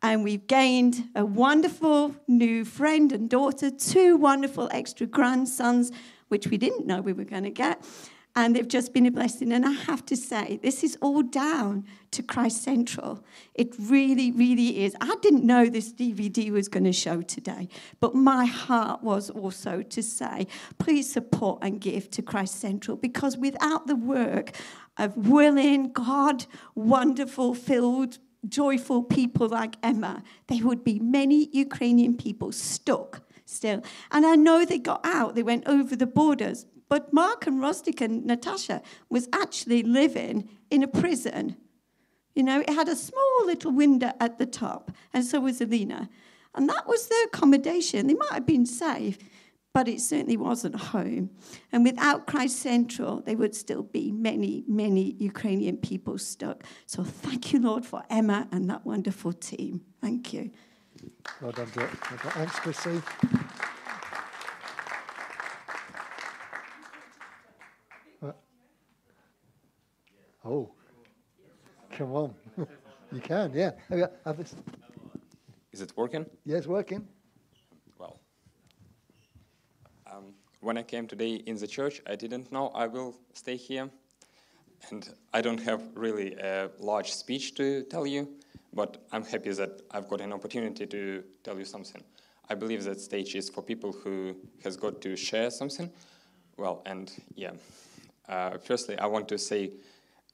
And 0.00 0.24
we've 0.24 0.46
gained 0.46 1.10
a 1.14 1.26
wonderful 1.26 2.16
new 2.26 2.64
friend 2.64 3.12
and 3.12 3.28
daughter, 3.28 3.70
two 3.70 4.16
wonderful 4.16 4.70
extra 4.72 5.06
grandsons, 5.06 5.92
which 6.28 6.46
we 6.46 6.56
didn't 6.56 6.86
know 6.86 7.02
we 7.02 7.12
were 7.12 7.24
going 7.24 7.44
to 7.44 7.50
get 7.50 7.84
and 8.36 8.54
they've 8.54 8.68
just 8.68 8.92
been 8.92 9.06
a 9.06 9.10
blessing. 9.10 9.52
And 9.52 9.66
I 9.66 9.72
have 9.72 10.04
to 10.06 10.16
say, 10.16 10.60
this 10.62 10.84
is 10.84 10.96
all 11.00 11.22
down 11.22 11.84
to 12.12 12.22
Christ 12.22 12.62
Central. 12.62 13.24
It 13.54 13.74
really, 13.78 14.30
really 14.30 14.84
is. 14.84 14.94
I 15.00 15.16
didn't 15.20 15.44
know 15.44 15.66
this 15.66 15.92
DVD 15.92 16.50
was 16.50 16.68
going 16.68 16.84
to 16.84 16.92
show 16.92 17.22
today, 17.22 17.68
but 18.00 18.14
my 18.14 18.44
heart 18.44 19.02
was 19.02 19.30
also 19.30 19.82
to 19.82 20.02
say, 20.02 20.46
please 20.78 21.12
support 21.12 21.58
and 21.62 21.80
give 21.80 22.10
to 22.12 22.22
Christ 22.22 22.60
Central 22.60 22.96
because 22.96 23.36
without 23.36 23.86
the 23.86 23.96
work 23.96 24.52
of 24.96 25.16
willing, 25.16 25.92
God, 25.92 26.46
wonderful, 26.74 27.54
filled, 27.54 28.18
joyful 28.48 29.02
people 29.02 29.48
like 29.48 29.76
Emma, 29.82 30.22
there 30.46 30.64
would 30.64 30.84
be 30.84 30.98
many 30.98 31.48
Ukrainian 31.52 32.16
people 32.16 32.52
stuck 32.52 33.22
still. 33.44 33.82
And 34.10 34.24
I 34.26 34.36
know 34.36 34.64
they 34.64 34.78
got 34.78 35.00
out, 35.04 35.34
they 35.34 35.42
went 35.42 35.66
over 35.66 35.96
the 35.96 36.06
borders, 36.06 36.66
but 36.88 37.12
Mark 37.12 37.46
and 37.46 37.60
Rustic 37.60 38.00
and 38.00 38.24
Natasha 38.24 38.82
was 39.08 39.28
actually 39.32 39.82
living 39.82 40.48
in 40.70 40.82
a 40.82 40.88
prison. 40.88 41.56
You 42.34 42.42
know, 42.44 42.60
it 42.60 42.70
had 42.70 42.88
a 42.88 42.96
small 42.96 43.46
little 43.46 43.72
window 43.72 44.12
at 44.20 44.38
the 44.38 44.46
top, 44.46 44.90
and 45.12 45.24
so 45.24 45.40
was 45.40 45.60
Alina. 45.60 46.08
And 46.54 46.68
that 46.68 46.86
was 46.86 47.08
their 47.08 47.24
accommodation. 47.24 48.06
They 48.06 48.14
might 48.14 48.32
have 48.32 48.46
been 48.46 48.66
safe, 48.66 49.18
but 49.74 49.86
it 49.86 50.00
certainly 50.00 50.36
wasn't 50.36 50.76
home. 50.76 51.30
And 51.72 51.84
without 51.84 52.26
Christ 52.26 52.58
Central, 52.60 53.20
there 53.20 53.36
would 53.36 53.54
still 53.54 53.82
be 53.82 54.10
many, 54.10 54.64
many 54.66 55.14
Ukrainian 55.18 55.76
people 55.76 56.18
stuck. 56.18 56.64
So 56.86 57.04
thank 57.04 57.52
you, 57.52 57.60
Lord, 57.60 57.84
for 57.84 58.02
Emma 58.08 58.48
and 58.50 58.68
that 58.70 58.84
wonderful 58.86 59.32
team. 59.32 59.82
Thank 60.00 60.32
you. 60.32 60.50
Well 61.40 61.52
done, 61.52 61.68
done. 61.74 61.88
Thanks, 61.88 62.58
Chrissy. 62.58 63.02
Oh, 70.48 70.70
come 71.92 72.12
on. 72.12 72.34
you 73.12 73.20
can, 73.20 73.52
yeah. 73.54 73.72
Is 75.72 75.82
it 75.82 75.92
working? 75.94 76.24
Yeah, 76.46 76.56
it's 76.56 76.66
working. 76.66 77.06
Well, 77.98 78.18
um, 80.10 80.32
when 80.60 80.78
I 80.78 80.84
came 80.84 81.06
today 81.06 81.34
in 81.34 81.56
the 81.56 81.66
church, 81.66 82.00
I 82.06 82.16
didn't 82.16 82.50
know 82.50 82.68
I 82.68 82.86
will 82.86 83.14
stay 83.34 83.56
here. 83.56 83.90
And 84.90 85.06
I 85.34 85.42
don't 85.42 85.60
have 85.60 85.82
really 85.94 86.32
a 86.36 86.70
large 86.78 87.12
speech 87.12 87.54
to 87.56 87.82
tell 87.82 88.06
you, 88.06 88.26
but 88.72 88.96
I'm 89.12 89.24
happy 89.24 89.52
that 89.52 89.82
I've 89.90 90.08
got 90.08 90.22
an 90.22 90.32
opportunity 90.32 90.86
to 90.86 91.24
tell 91.44 91.58
you 91.58 91.66
something. 91.66 92.02
I 92.48 92.54
believe 92.54 92.84
that 92.84 93.00
stage 93.00 93.34
is 93.34 93.50
for 93.50 93.60
people 93.60 93.92
who 93.92 94.34
has 94.64 94.78
got 94.78 95.02
to 95.02 95.14
share 95.14 95.50
something. 95.50 95.90
Well, 96.56 96.80
and 96.86 97.12
yeah. 97.34 97.50
Uh, 98.26 98.56
firstly, 98.56 98.98
I 98.98 99.04
want 99.06 99.28
to 99.28 99.36
say 99.36 99.72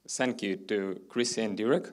thank 0.08 0.42
you 0.42 0.56
to 0.56 1.00
Chrissy 1.08 1.42
and 1.42 1.56
Derek. 1.56 1.88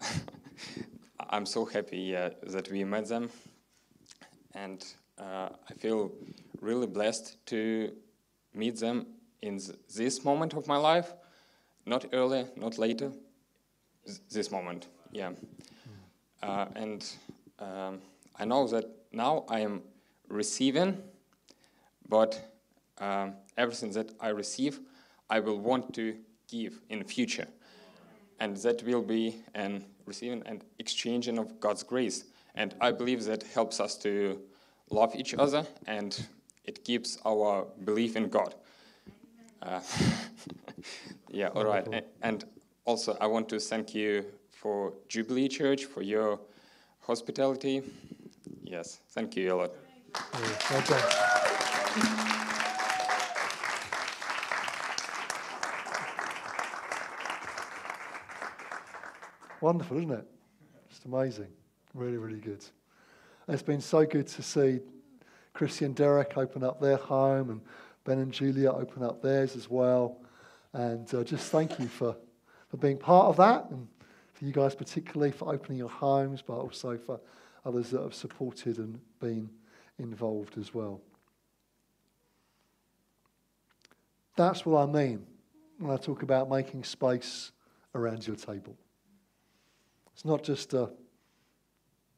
I'm 1.30 1.46
so 1.46 1.64
happy 1.64 2.16
uh, 2.16 2.30
that 2.44 2.70
we 2.70 2.84
met 2.84 3.08
them, 3.08 3.30
and 4.54 4.84
uh, 5.18 5.50
I 5.68 5.74
feel 5.78 6.10
really 6.60 6.86
blessed 6.86 7.36
to 7.46 7.92
meet 8.54 8.76
them 8.80 9.06
in 9.42 9.58
th- 9.58 9.78
this 9.94 10.24
moment 10.24 10.54
of 10.54 10.66
my 10.66 10.76
life, 10.76 11.12
not 11.86 12.06
earlier, 12.12 12.46
not 12.56 12.78
later, 12.78 13.12
th- 14.06 14.18
this 14.30 14.50
moment, 14.50 14.88
yeah. 15.12 15.30
Uh, 16.42 16.66
and 16.74 17.06
um, 17.58 18.00
I 18.36 18.44
know 18.44 18.66
that 18.68 18.86
now 19.12 19.44
I 19.48 19.60
am 19.60 19.82
receiving, 20.28 21.02
but 22.08 22.40
um, 22.98 23.34
everything 23.56 23.92
that 23.92 24.12
I 24.20 24.28
receive, 24.28 24.80
I 25.28 25.40
will 25.40 25.58
want 25.58 25.94
to 25.94 26.16
give 26.50 26.80
in 26.88 26.98
the 26.98 27.04
future. 27.04 27.46
And 28.38 28.56
that 28.58 28.82
will 28.84 29.02
be 29.02 29.36
an 29.54 29.84
receiving 30.06 30.42
and 30.46 30.64
exchanging 30.78 31.38
of 31.38 31.60
God's 31.60 31.82
grace. 31.82 32.24
And 32.54 32.74
I 32.80 32.90
believe 32.90 33.24
that 33.24 33.42
helps 33.42 33.80
us 33.80 33.96
to 33.98 34.40
love 34.90 35.14
each 35.14 35.34
other 35.34 35.64
and 35.86 36.26
it 36.64 36.84
keeps 36.84 37.18
our 37.24 37.66
belief 37.84 38.16
in 38.16 38.28
God. 38.28 38.54
Uh, 39.62 39.80
yeah, 41.30 41.48
all 41.54 41.64
right. 41.64 41.86
A- 41.92 42.04
And 42.22 42.44
also, 42.84 43.16
I 43.20 43.26
want 43.26 43.48
to 43.50 43.60
thank 43.60 43.94
you 43.94 44.24
for 44.50 44.92
Jubilee 45.08 45.48
Church 45.48 45.84
for 45.84 46.02
your 46.02 46.40
hospitality. 47.00 47.82
Yes, 48.64 49.00
thank 49.10 49.36
you 49.36 49.54
a 49.54 49.56
lot. 49.56 49.70
Yeah, 50.34 50.56
well 50.70 51.29
Wonderful, 59.60 59.98
isn't 59.98 60.10
it? 60.10 60.26
Just 60.88 61.04
amazing. 61.04 61.48
Really, 61.94 62.16
really 62.16 62.40
good. 62.40 62.64
And 63.46 63.54
it's 63.54 63.62
been 63.62 63.80
so 63.80 64.06
good 64.06 64.26
to 64.28 64.42
see 64.42 64.80
Chrissy 65.52 65.84
and 65.84 65.94
Derek 65.94 66.38
open 66.38 66.62
up 66.62 66.80
their 66.80 66.96
home 66.96 67.50
and 67.50 67.60
Ben 68.04 68.18
and 68.18 68.32
Julia 68.32 68.70
open 68.70 69.02
up 69.02 69.22
theirs 69.22 69.56
as 69.56 69.68
well. 69.68 70.18
And 70.72 71.12
uh, 71.14 71.24
just 71.24 71.50
thank 71.50 71.78
you 71.78 71.88
for, 71.88 72.16
for 72.68 72.76
being 72.78 72.96
part 72.96 73.26
of 73.26 73.36
that 73.36 73.68
and 73.70 73.86
for 74.32 74.44
you 74.44 74.52
guys 74.52 74.74
particularly 74.74 75.32
for 75.32 75.52
opening 75.52 75.76
your 75.76 75.90
homes, 75.90 76.42
but 76.42 76.54
also 76.54 76.96
for 76.96 77.20
others 77.66 77.90
that 77.90 78.00
have 78.00 78.14
supported 78.14 78.78
and 78.78 78.98
been 79.20 79.50
involved 79.98 80.56
as 80.56 80.72
well. 80.72 81.02
That's 84.36 84.64
what 84.64 84.82
I 84.82 84.86
mean 84.86 85.26
when 85.78 85.92
I 85.92 85.98
talk 85.98 86.22
about 86.22 86.48
making 86.48 86.84
space 86.84 87.52
around 87.94 88.26
your 88.26 88.36
table. 88.36 88.76
It's 90.12 90.24
not 90.24 90.42
just 90.42 90.74
a 90.74 90.90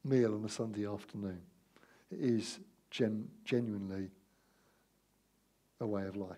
meal 0.05 0.35
on 0.35 0.45
a 0.45 0.49
Sunday 0.49 0.87
afternoon, 0.87 1.41
it 2.11 2.19
is 2.21 2.59
gen- 2.91 3.29
genuinely 3.45 4.11
a 5.81 5.87
way 5.87 6.07
of 6.07 6.17
life. 6.17 6.37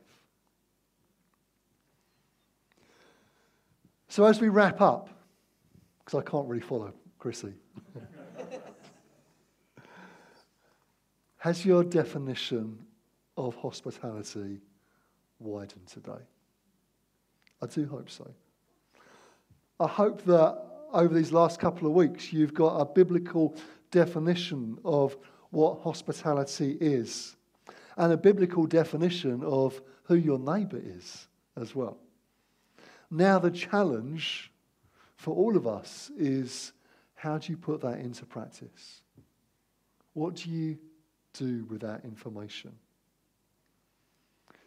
So, 4.09 4.25
as 4.25 4.41
we 4.41 4.49
wrap 4.49 4.81
up, 4.81 5.09
because 5.99 6.21
I 6.21 6.31
can't 6.31 6.47
really 6.47 6.63
follow 6.63 6.93
Chrissy, 7.19 7.55
has 11.39 11.65
your 11.65 11.83
definition 11.83 12.79
of 13.37 13.57
hospitality 13.57 14.61
widened 15.41 15.87
today? 15.87 16.23
I 17.61 17.67
do 17.67 17.87
hope 17.87 18.11
so. 18.11 18.31
I 19.81 19.89
hope 19.89 20.25
that 20.27 20.74
over 20.95 21.13
these 21.13 21.33
last 21.33 21.59
couple 21.59 21.87
of 21.87 21.93
weeks 21.93 22.33
you've 22.33 22.55
got 22.55 22.77
a 22.77 22.85
biblical 22.85 23.57
definition 23.91 24.79
of 24.85 25.17
what 25.51 25.81
hospitality 25.81 26.77
is 26.81 27.37
and 27.97 28.13
a 28.13 28.17
biblical 28.17 28.67
definition 28.67 29.43
of 29.45 29.81
who 30.05 30.15
your 30.15 30.39
neighbour 30.39 30.81
is 30.83 31.29
as 31.57 31.75
well. 31.75 31.99
Now, 33.11 33.39
the 33.39 33.51
challenge 33.51 34.51
for 35.17 35.35
all 35.35 35.57
of 35.57 35.67
us 35.67 36.11
is 36.17 36.73
how 37.15 37.39
do 37.39 37.53
you 37.53 37.57
put 37.57 37.81
that 37.83 38.01
into 38.01 38.27
practice? 38.27 39.03
What 40.15 40.35
do 40.35 40.51
you 40.51 40.79
do 41.33 41.65
with 41.71 41.81
that 41.83 42.05
information? 42.05 42.73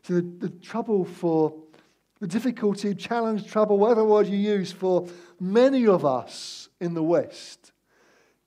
So, 0.03 0.15
the, 0.15 0.21
the 0.21 0.49
trouble 0.49 1.03
for 1.03 1.53
the 2.19 2.27
difficulty, 2.27 2.95
challenge, 2.95 3.47
trouble, 3.47 3.77
whatever 3.77 4.03
word 4.03 4.27
you 4.27 4.37
use 4.37 4.71
for 4.71 5.07
many 5.39 5.87
of 5.87 6.05
us 6.05 6.69
in 6.79 6.93
the 6.93 7.03
West 7.03 7.71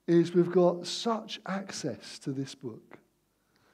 is 0.06 0.35
we've 0.35 0.50
got 0.50 0.87
such 0.87 1.40
access 1.46 2.18
to 2.18 2.33
this 2.33 2.54
book, 2.54 2.98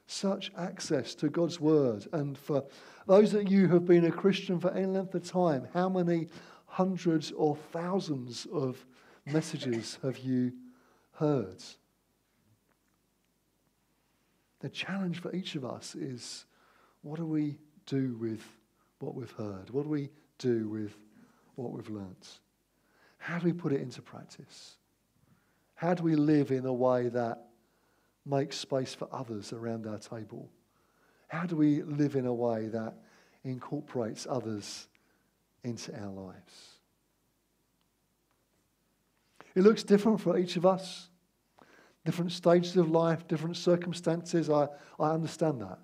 such 0.06 0.52
access 0.56 1.14
to 1.14 1.28
God's 1.30 1.60
word. 1.60 2.06
And 2.12 2.36
for 2.36 2.64
those 3.06 3.32
of 3.32 3.50
you 3.50 3.68
who 3.68 3.74
have 3.74 3.86
been 3.86 4.04
a 4.04 4.12
Christian 4.12 4.60
for 4.60 4.70
any 4.72 4.86
length 4.86 5.14
of 5.14 5.24
time, 5.24 5.66
how 5.72 5.88
many 5.88 6.28
hundreds 6.66 7.32
or 7.32 7.56
thousands 7.72 8.46
of 8.52 8.84
messages 9.24 9.98
have 10.02 10.18
you 10.18 10.52
heard? 11.12 11.62
The 14.60 14.68
challenge 14.68 15.20
for 15.20 15.34
each 15.34 15.54
of 15.54 15.64
us 15.64 15.94
is 15.94 16.44
what 17.02 17.16
do 17.16 17.26
we 17.26 17.58
do 17.86 18.16
with 18.20 18.42
what 18.98 19.14
we've 19.14 19.30
heard? 19.32 19.70
What 19.70 19.84
do 19.84 19.88
we 19.88 20.10
do 20.38 20.68
with 20.68 20.96
what 21.54 21.72
we've 21.72 21.88
learnt? 21.88 22.40
How 23.18 23.38
do 23.38 23.46
we 23.46 23.52
put 23.52 23.72
it 23.72 23.80
into 23.80 24.02
practice? 24.02 24.76
How 25.74 25.94
do 25.94 26.02
we 26.02 26.16
live 26.16 26.50
in 26.50 26.64
a 26.64 26.72
way 26.72 27.08
that 27.08 27.48
makes 28.24 28.56
space 28.56 28.94
for 28.94 29.08
others 29.12 29.52
around 29.52 29.86
our 29.86 29.98
table? 29.98 30.50
How 31.28 31.44
do 31.44 31.56
we 31.56 31.82
live 31.82 32.16
in 32.16 32.26
a 32.26 32.34
way 32.34 32.68
that 32.68 32.94
incorporates 33.44 34.26
others 34.28 34.88
into 35.64 35.94
our 36.00 36.10
lives? 36.10 36.76
It 39.54 39.62
looks 39.62 39.82
different 39.82 40.20
for 40.20 40.38
each 40.38 40.56
of 40.56 40.66
us, 40.66 41.08
different 42.04 42.32
stages 42.32 42.76
of 42.76 42.90
life, 42.90 43.26
different 43.26 43.56
circumstances. 43.56 44.50
I, 44.50 44.68
I 45.00 45.10
understand 45.10 45.62
that. 45.62 45.78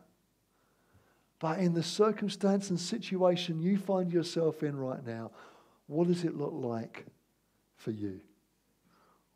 But 1.42 1.59
in 1.59 1.74
the 1.74 1.83
circumstance 1.83 2.70
and 2.70 2.78
situation 2.78 3.61
you 3.61 3.76
find 3.76 4.12
yourself 4.12 4.62
in 4.62 4.76
right 4.76 5.05
now, 5.05 5.33
what 5.88 6.07
does 6.07 6.22
it 6.22 6.37
look 6.37 6.52
like 6.55 7.05
for 7.74 7.90
you? 7.90 8.20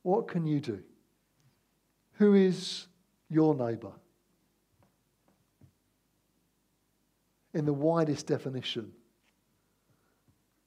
What 0.03 0.29
can 0.29 0.47
you 0.47 0.61
do? 0.61 0.85
Who 2.19 2.35
is 2.35 2.87
your 3.29 3.57
neighbour? 3.57 3.91
In 7.53 7.65
the 7.65 7.73
widest 7.73 8.29
definition, 8.29 8.93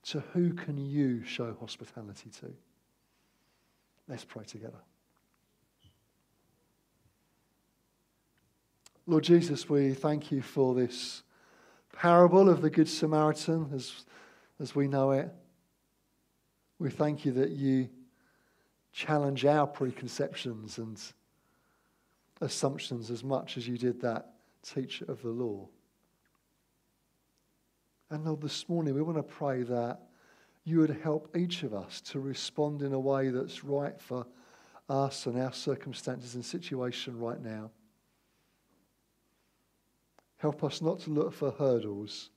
to 0.07 0.19
who 0.33 0.51
can 0.51 0.77
you 0.77 1.23
show 1.23 1.55
hospitality 1.57 2.31
to? 2.41 2.53
Let's 4.09 4.25
pray 4.25 4.43
together. 4.43 4.81
Lord 9.07 9.23
Jesus, 9.23 9.69
we 9.69 9.93
thank 9.93 10.33
you 10.33 10.41
for 10.41 10.75
this 10.75 11.23
parable 11.93 12.49
of 12.49 12.61
the 12.61 12.69
Good 12.69 12.89
Samaritan 12.89 13.69
as, 13.73 14.05
as 14.59 14.75
we 14.75 14.87
know 14.87 15.11
it. 15.11 15.29
We 16.79 16.89
thank 16.89 17.25
you 17.25 17.33
that 17.33 17.49
you 17.49 17.89
challenge 18.91 19.45
our 19.45 19.67
preconceptions 19.67 20.77
and 20.77 20.99
assumptions 22.41 23.11
as 23.11 23.23
much 23.23 23.57
as 23.57 23.67
you 23.67 23.77
did 23.77 24.01
that 24.01 24.33
teacher 24.63 25.05
of 25.07 25.21
the 25.21 25.29
law. 25.29 25.67
And 28.09 28.25
Lord, 28.25 28.41
this 28.41 28.67
morning 28.67 28.95
we 28.95 29.01
want 29.01 29.17
to 29.17 29.23
pray 29.23 29.63
that 29.63 29.99
you 30.63 30.79
would 30.79 30.97
help 31.01 31.35
each 31.37 31.63
of 31.63 31.73
us 31.73 32.01
to 32.01 32.19
respond 32.19 32.81
in 32.81 32.93
a 32.93 32.99
way 32.99 33.29
that's 33.29 33.63
right 33.63 33.99
for 33.99 34.25
us 34.89 35.25
and 35.25 35.39
our 35.39 35.53
circumstances 35.53 36.35
and 36.35 36.43
situation 36.43 37.17
right 37.19 37.41
now. 37.41 37.71
Help 40.39 40.63
us 40.63 40.81
not 40.81 40.99
to 41.01 41.09
look 41.09 41.33
for 41.33 41.51
hurdles, 41.51 42.31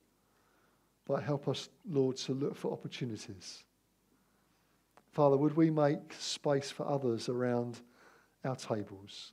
but 1.07 1.23
help 1.23 1.47
us, 1.47 1.69
Lord, 1.89 2.17
to 2.17 2.33
look 2.33 2.55
for 2.55 2.71
opportunities. 2.71 3.63
Father, 5.11 5.37
would 5.37 5.55
we 5.55 5.69
make 5.69 6.13
space 6.17 6.69
for 6.69 6.87
others 6.87 7.29
around 7.29 7.79
our 8.43 8.57
tables? 8.57 9.31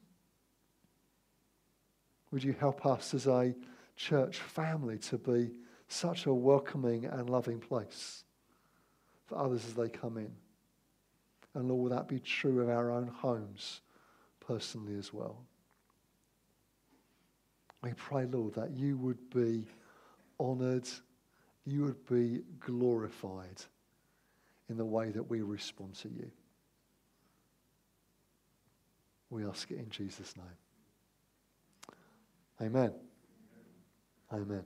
Would 2.30 2.44
you 2.44 2.54
help 2.58 2.86
us 2.86 3.12
as 3.12 3.26
a 3.26 3.54
church 3.96 4.38
family 4.38 4.98
to 4.98 5.18
be 5.18 5.50
such 5.88 6.26
a 6.26 6.32
welcoming 6.32 7.06
and 7.06 7.28
loving 7.28 7.58
place 7.58 8.24
for 9.26 9.36
others 9.36 9.64
as 9.66 9.74
they 9.74 9.88
come 9.88 10.16
in? 10.16 10.30
And 11.54 11.68
Lord, 11.68 11.90
will 11.90 11.96
that 11.96 12.06
be 12.06 12.20
true 12.20 12.60
of 12.60 12.68
our 12.68 12.92
own 12.92 13.08
homes 13.08 13.80
personally 14.38 14.96
as 14.96 15.12
well? 15.12 15.44
We 17.82 17.92
pray, 17.94 18.26
Lord, 18.26 18.54
that 18.54 18.70
you 18.72 18.96
would 18.98 19.30
be 19.30 19.66
honoured, 20.38 20.88
you 21.64 21.84
would 21.84 22.06
be 22.06 22.42
glorified 22.60 23.62
in 24.68 24.76
the 24.76 24.84
way 24.84 25.10
that 25.10 25.22
we 25.22 25.42
respond 25.42 25.94
to 25.96 26.08
you. 26.08 26.30
We 29.30 29.44
ask 29.44 29.70
it 29.70 29.78
in 29.78 29.88
Jesus' 29.90 30.34
name. 30.36 30.46
Amen. 32.60 32.92
Amen. 34.32 34.64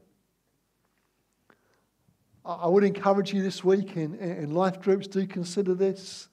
I 2.45 2.69
would 2.69 2.85
encourage 2.85 3.33
you 3.33 3.43
this 3.43 3.65
week 3.65 3.97
in, 3.97 4.15
in 4.17 4.53
life 4.53 4.81
groups, 4.81 5.07
do 5.07 5.27
consider 5.27 5.75
this. 5.75 6.29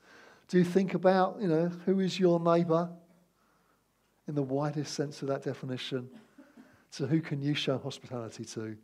Do 0.49 0.61
think 0.63 0.93
about, 0.93 1.37
you 1.39 1.47
know, 1.47 1.71
who 1.85 2.01
is 2.01 2.19
your 2.19 2.39
neighbour 2.39 2.89
in 4.27 4.35
the 4.35 4.41
widest 4.41 4.93
sense 4.93 5.21
of 5.21 5.29
that 5.29 5.43
definition. 5.43 6.09
So 6.91 7.05
who 7.07 7.21
can 7.21 7.41
you 7.41 7.55
show 7.55 7.77
hospitality 7.77 8.43
to? 8.43 8.75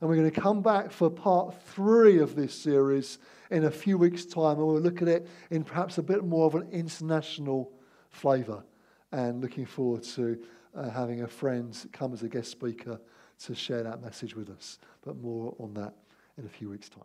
And 0.00 0.10
we're 0.10 0.16
going 0.16 0.30
to 0.30 0.40
come 0.40 0.62
back 0.62 0.90
for 0.90 1.10
part 1.10 1.54
three 1.62 2.18
of 2.18 2.34
this 2.34 2.54
series 2.54 3.18
in 3.50 3.64
a 3.64 3.70
few 3.70 3.98
weeks' 3.98 4.24
time, 4.24 4.58
and 4.58 4.66
we'll 4.66 4.80
look 4.80 5.02
at 5.02 5.08
it 5.08 5.28
in 5.50 5.62
perhaps 5.62 5.98
a 5.98 6.02
bit 6.02 6.24
more 6.24 6.46
of 6.46 6.54
an 6.54 6.68
international 6.70 7.72
flavour. 8.08 8.64
And 9.12 9.42
looking 9.42 9.66
forward 9.66 10.02
to 10.02 10.42
uh, 10.74 10.90
having 10.90 11.22
a 11.22 11.28
friend 11.28 11.76
come 11.92 12.12
as 12.14 12.22
a 12.22 12.28
guest 12.28 12.50
speaker 12.50 12.98
to 13.44 13.54
share 13.54 13.82
that 13.82 14.02
message 14.02 14.34
with 14.34 14.48
us. 14.50 14.78
But 15.02 15.16
more 15.18 15.54
on 15.58 15.74
that 15.74 15.94
in 16.38 16.46
a 16.46 16.48
few 16.48 16.70
weeks' 16.70 16.88
time. 16.88 17.04